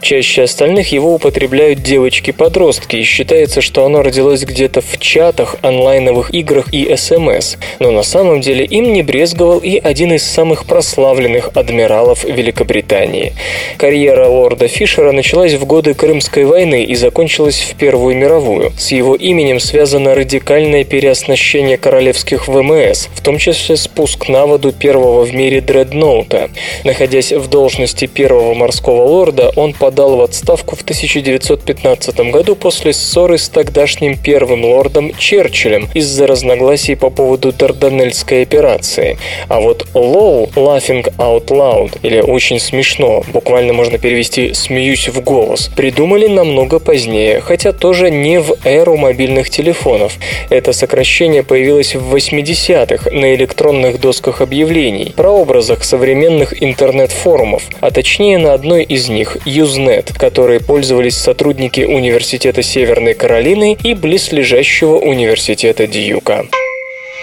[0.00, 6.72] Чаще остальных его употребляют девочки-подростки, и считается, что оно родилось где-то в чатах, онлайновых играх
[6.72, 7.56] и СМС.
[7.78, 13.32] Но на самом деле им не брезговал и один из самых прославленных адмиралов Великобритании.
[13.76, 18.72] Карьера лорда Фишера началась в годы Крымской войны и закончилась в Первую мировую.
[18.78, 25.24] С его именем связано радикальное переоснащение королевских ВМС, в том числе спуск на воду первого
[25.24, 26.50] в мире дредноута.
[26.84, 33.38] Находясь в должности первого морского лорда, он подал в отставку в 1915 году после ссоры
[33.38, 39.18] с тогдашним первым лордом Черчиллем из-за разногласий по поводу Дарданельской операции.
[39.48, 45.70] А вот LOL, Laughing Out Loud, или очень смешно, буквально можно перевести «смеюсь в голос»,
[45.76, 50.14] придумали намного позднее, хотя тоже не в эру мобильных телефонов.
[50.48, 58.52] Это сокращение появилось в 80-х на электронных досках объявлений, прообразах современных интернет-форумов, а точнее на
[58.52, 66.46] одной из них– Usenet, которой пользовались сотрудники Университета Северной Каролины и близлежащего университета Дьюка.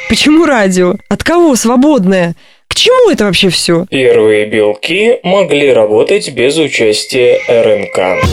[0.08, 0.96] Почему радио?
[1.10, 2.36] От кого свободное?
[2.70, 3.86] К чему это вообще все?
[3.90, 8.24] Первые белки могли работать без участия РНК.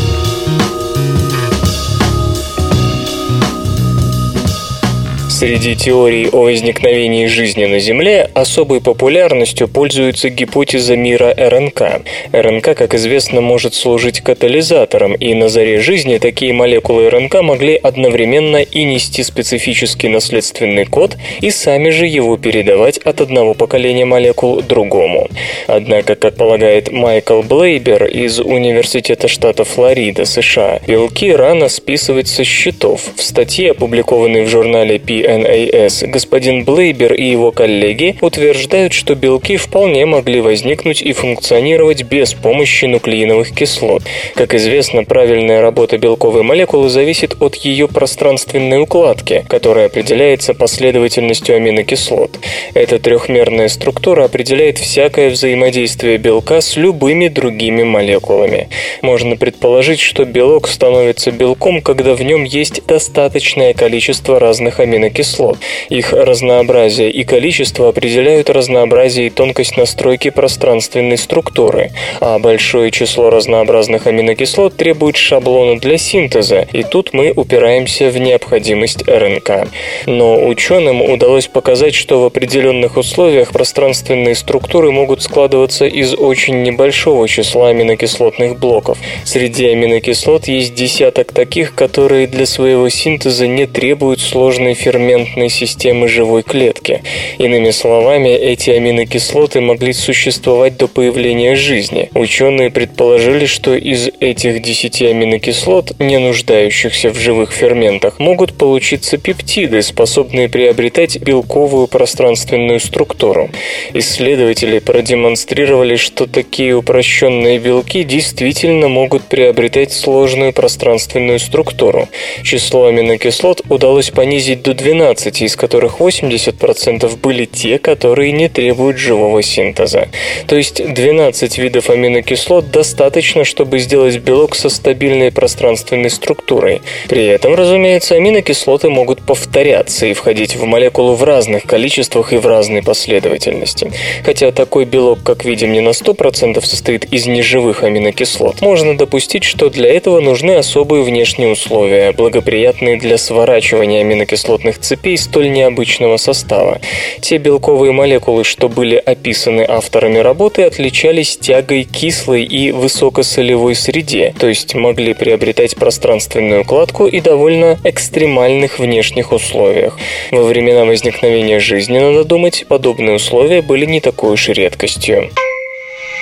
[5.44, 12.00] Среди теорий о возникновении жизни на Земле особой популярностью пользуется гипотеза мира РНК.
[12.32, 18.62] РНК, как известно, может служить катализатором, и на заре жизни такие молекулы РНК могли одновременно
[18.62, 25.28] и нести специфический наследственный код, и сами же его передавать от одного поколения молекул другому.
[25.66, 33.02] Однако, как полагает Майкл Блейбер из Университета штата Флорида, США, белки рано списывать со счетов.
[33.14, 39.56] В статье, опубликованной в журнале P PNAS, господин Блейбер и его коллеги утверждают, что белки
[39.56, 44.02] вполне могли возникнуть и функционировать без помощи нуклеиновых кислот.
[44.34, 52.38] Как известно, правильная работа белковой молекулы зависит от ее пространственной укладки, которая определяется последовательностью аминокислот.
[52.74, 58.68] Эта трехмерная структура определяет всякое взаимодействие белка с любыми другими молекулами.
[59.02, 65.58] Можно предположить, что белок становится белком, когда в нем есть достаточное количество разных аминокислот кислот.
[65.88, 74.06] Их разнообразие и количество определяют разнообразие и тонкость настройки пространственной структуры, а большое число разнообразных
[74.06, 79.68] аминокислот требует шаблона для синтеза, и тут мы упираемся в необходимость РНК.
[80.06, 87.26] Но ученым удалось показать, что в определенных условиях пространственные структуры могут складываться из очень небольшого
[87.28, 88.98] числа аминокислотных блоков.
[89.24, 96.08] Среди аминокислот есть десяток таких, которые для своего синтеза не требуют сложной ферментации ферментной системы
[96.08, 97.02] живой клетки.
[97.38, 102.08] Иными словами, эти аминокислоты могли существовать до появления жизни.
[102.14, 109.82] Ученые предположили, что из этих 10 аминокислот, не нуждающихся в живых ферментах, могут получиться пептиды,
[109.82, 113.50] способные приобретать белковую пространственную структуру.
[113.92, 122.08] Исследователи продемонстрировали, что такие упрощенные белки действительно могут приобретать сложную пространственную структуру.
[122.42, 128.96] Число аминокислот удалось понизить до 12, 12, из которых 80% были те, которые не требуют
[128.96, 130.08] живого синтеза.
[130.46, 136.80] То есть 12 видов аминокислот достаточно, чтобы сделать белок со стабильной пространственной структурой.
[137.08, 142.46] При этом, разумеется, аминокислоты могут повторяться и входить в молекулу в разных количествах и в
[142.46, 143.90] разной последовательности.
[144.24, 149.70] Хотя такой белок, как видим, не на 100% состоит из неживых аминокислот, можно допустить, что
[149.70, 156.80] для этого нужны особые внешние условия, благоприятные для сворачивания аминокислотных цепей столь необычного состава.
[157.20, 164.46] Те белковые молекулы, что были описаны авторами работы, отличались тягой кислой и высокосолевой среде, то
[164.46, 169.98] есть могли приобретать пространственную кладку и довольно экстремальных внешних условиях.
[170.30, 175.30] Во времена возникновения жизни, надо думать, подобные условия были не такой уж редкостью.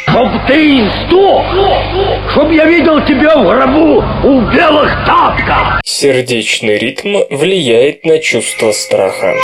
[0.09, 1.45] Чтоб ты сдох!
[2.33, 5.81] Чтоб я видел тебя в гробу у белых тапков!
[5.85, 9.35] Сердечный ритм влияет на чувство страха.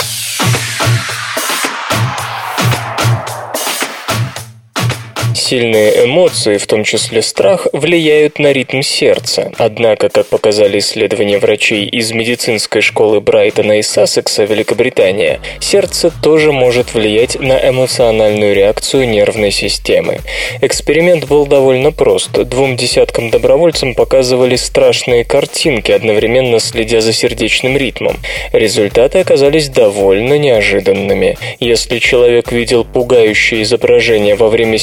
[5.49, 9.51] Сильные эмоции, в том числе страх, влияют на ритм сердца.
[9.57, 16.93] Однако, как показали исследования врачей из медицинской школы Брайтона и Сассекса, Великобритания, сердце тоже может
[16.93, 20.19] влиять на эмоциональную реакцию нервной системы.
[20.61, 22.29] Эксперимент был довольно прост.
[22.31, 28.17] Двум десяткам добровольцам показывали страшные картинки, одновременно следя за сердечным ритмом.
[28.53, 31.39] Результаты оказались довольно неожиданными.
[31.59, 34.77] Если человек видел пугающее изображение во время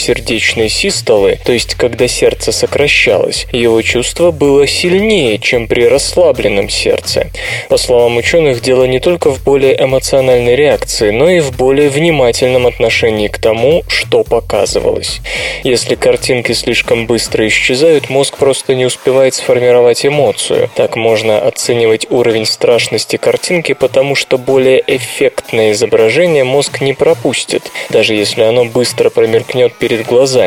[0.57, 7.31] сердечной систолы, то есть когда сердце сокращалось, его чувство было сильнее, чем при расслабленном сердце.
[7.69, 12.67] По словам ученых, дело не только в более эмоциональной реакции, но и в более внимательном
[12.67, 15.21] отношении к тому, что показывалось.
[15.63, 20.71] Если картинки слишком быстро исчезают, мозг просто не успевает сформировать эмоцию.
[20.75, 28.15] Так можно оценивать уровень страшности картинки, потому что более эффектное изображение мозг не пропустит, даже
[28.15, 30.46] если оно быстро промелькнет перед глазами.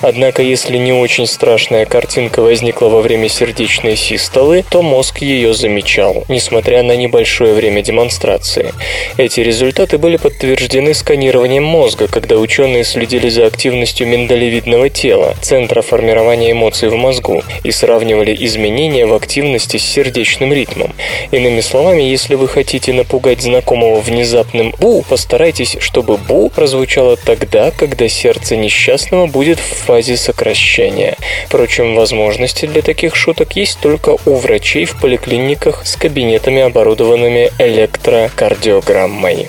[0.00, 6.24] Однако, если не очень страшная картинка возникла во время сердечной систолы, то мозг ее замечал,
[6.28, 8.72] несмотря на небольшое время демонстрации.
[9.16, 16.52] Эти результаты были подтверждены сканированием мозга, когда ученые следили за активностью миндалевидного тела, центра формирования
[16.52, 20.94] эмоций в мозгу, и сравнивали изменения в активности с сердечным ритмом.
[21.30, 28.08] Иными словами, если вы хотите напугать знакомого внезапным «бу», постарайтесь, чтобы «бу» прозвучало тогда, когда
[28.08, 31.16] сердце несчастного будет в фазе сокращения.
[31.46, 39.48] Впрочем, возможности для таких шуток есть только у врачей в поликлиниках с кабинетами, оборудованными электрокардиограммой.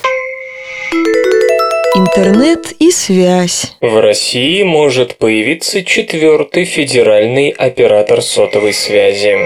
[1.96, 3.74] Интернет и связь.
[3.82, 9.38] В России может появиться четвертый федеральный оператор сотовой связи.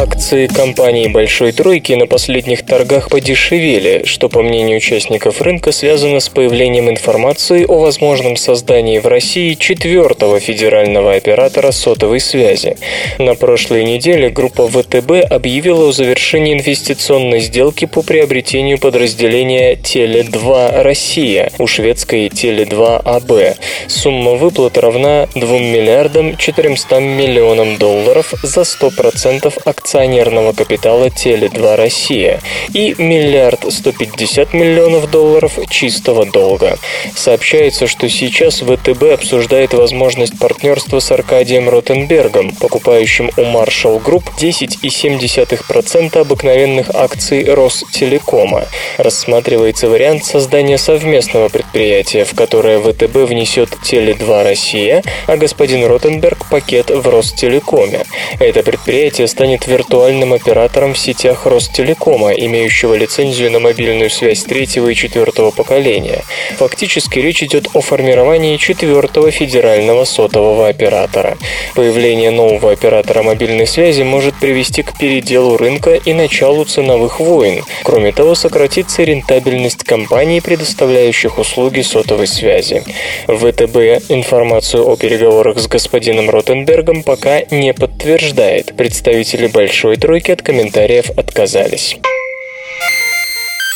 [0.00, 6.28] Акции компании «Большой тройки» на последних торгах подешевели, что, по мнению участников рынка, связано с
[6.28, 12.76] появлением информации о возможном создании в России четвертого федерального оператора сотовой связи.
[13.18, 21.50] На прошлой неделе группа ВТБ объявила о завершении инвестиционной сделки по приобретению подразделения «Теле2 Россия»
[21.58, 23.58] у шведской «Теле2 АБ».
[23.88, 32.40] Сумма выплат равна 2 миллиардам 400 миллионам долларов за 100% акций акционерного капитала Теле2 Россия
[32.74, 36.78] и миллиард 150 миллионов долларов чистого долга.
[37.16, 46.18] Сообщается, что сейчас ВТБ обсуждает возможность партнерства с Аркадием Ротенбергом, покупающим у Marshall Group 10,7%
[46.18, 48.64] обыкновенных акций Ростелекома.
[48.98, 56.90] Рассматривается вариант создания совместного предприятия, в которое ВТБ внесет Теле2 Россия, а господин Ротенберг пакет
[56.90, 58.04] в Ростелекоме.
[58.38, 64.94] Это предприятие станет виртуальным оператором в сетях Ростелекома, имеющего лицензию на мобильную связь третьего и
[64.94, 66.24] четвертого поколения.
[66.56, 71.38] Фактически речь идет о формировании четвертого федерального сотового оператора.
[71.76, 77.62] Появление нового оператора мобильной связи может привести к переделу рынка и началу ценовых войн.
[77.84, 82.82] Кроме того, сократится рентабельность компаний, предоставляющих услуги сотовой связи.
[83.28, 88.76] ВТБ информацию о переговорах с господином Ротенбергом пока не подтверждает.
[88.76, 91.98] Представители большой тройки от комментариев отказались.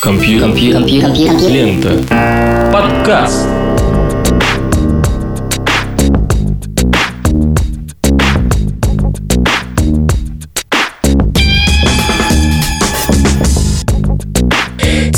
[0.02, 0.48] Компьютер.
[1.50, 2.72] Лента.
[2.72, 3.61] Подкаст.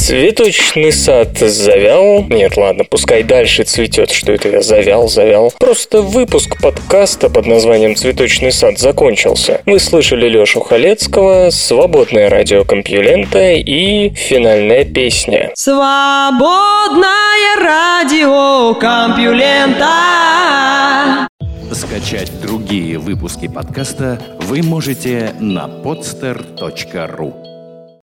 [0.05, 2.26] Цветочный сад завял.
[2.28, 4.11] Нет, ладно, пускай дальше цветет.
[4.11, 5.50] Что это я завял, завял.
[5.59, 9.62] Просто выпуск подкаста под названием «Цветочный сад» закончился.
[9.64, 15.52] Вы слышали Лешу Халецкого, свободное радио Компьюлента и финальная песня.
[15.55, 17.07] Свободное
[17.62, 19.88] радио Компьюлента.
[21.72, 27.53] Скачать другие выпуски подкаста вы можете на podster.ru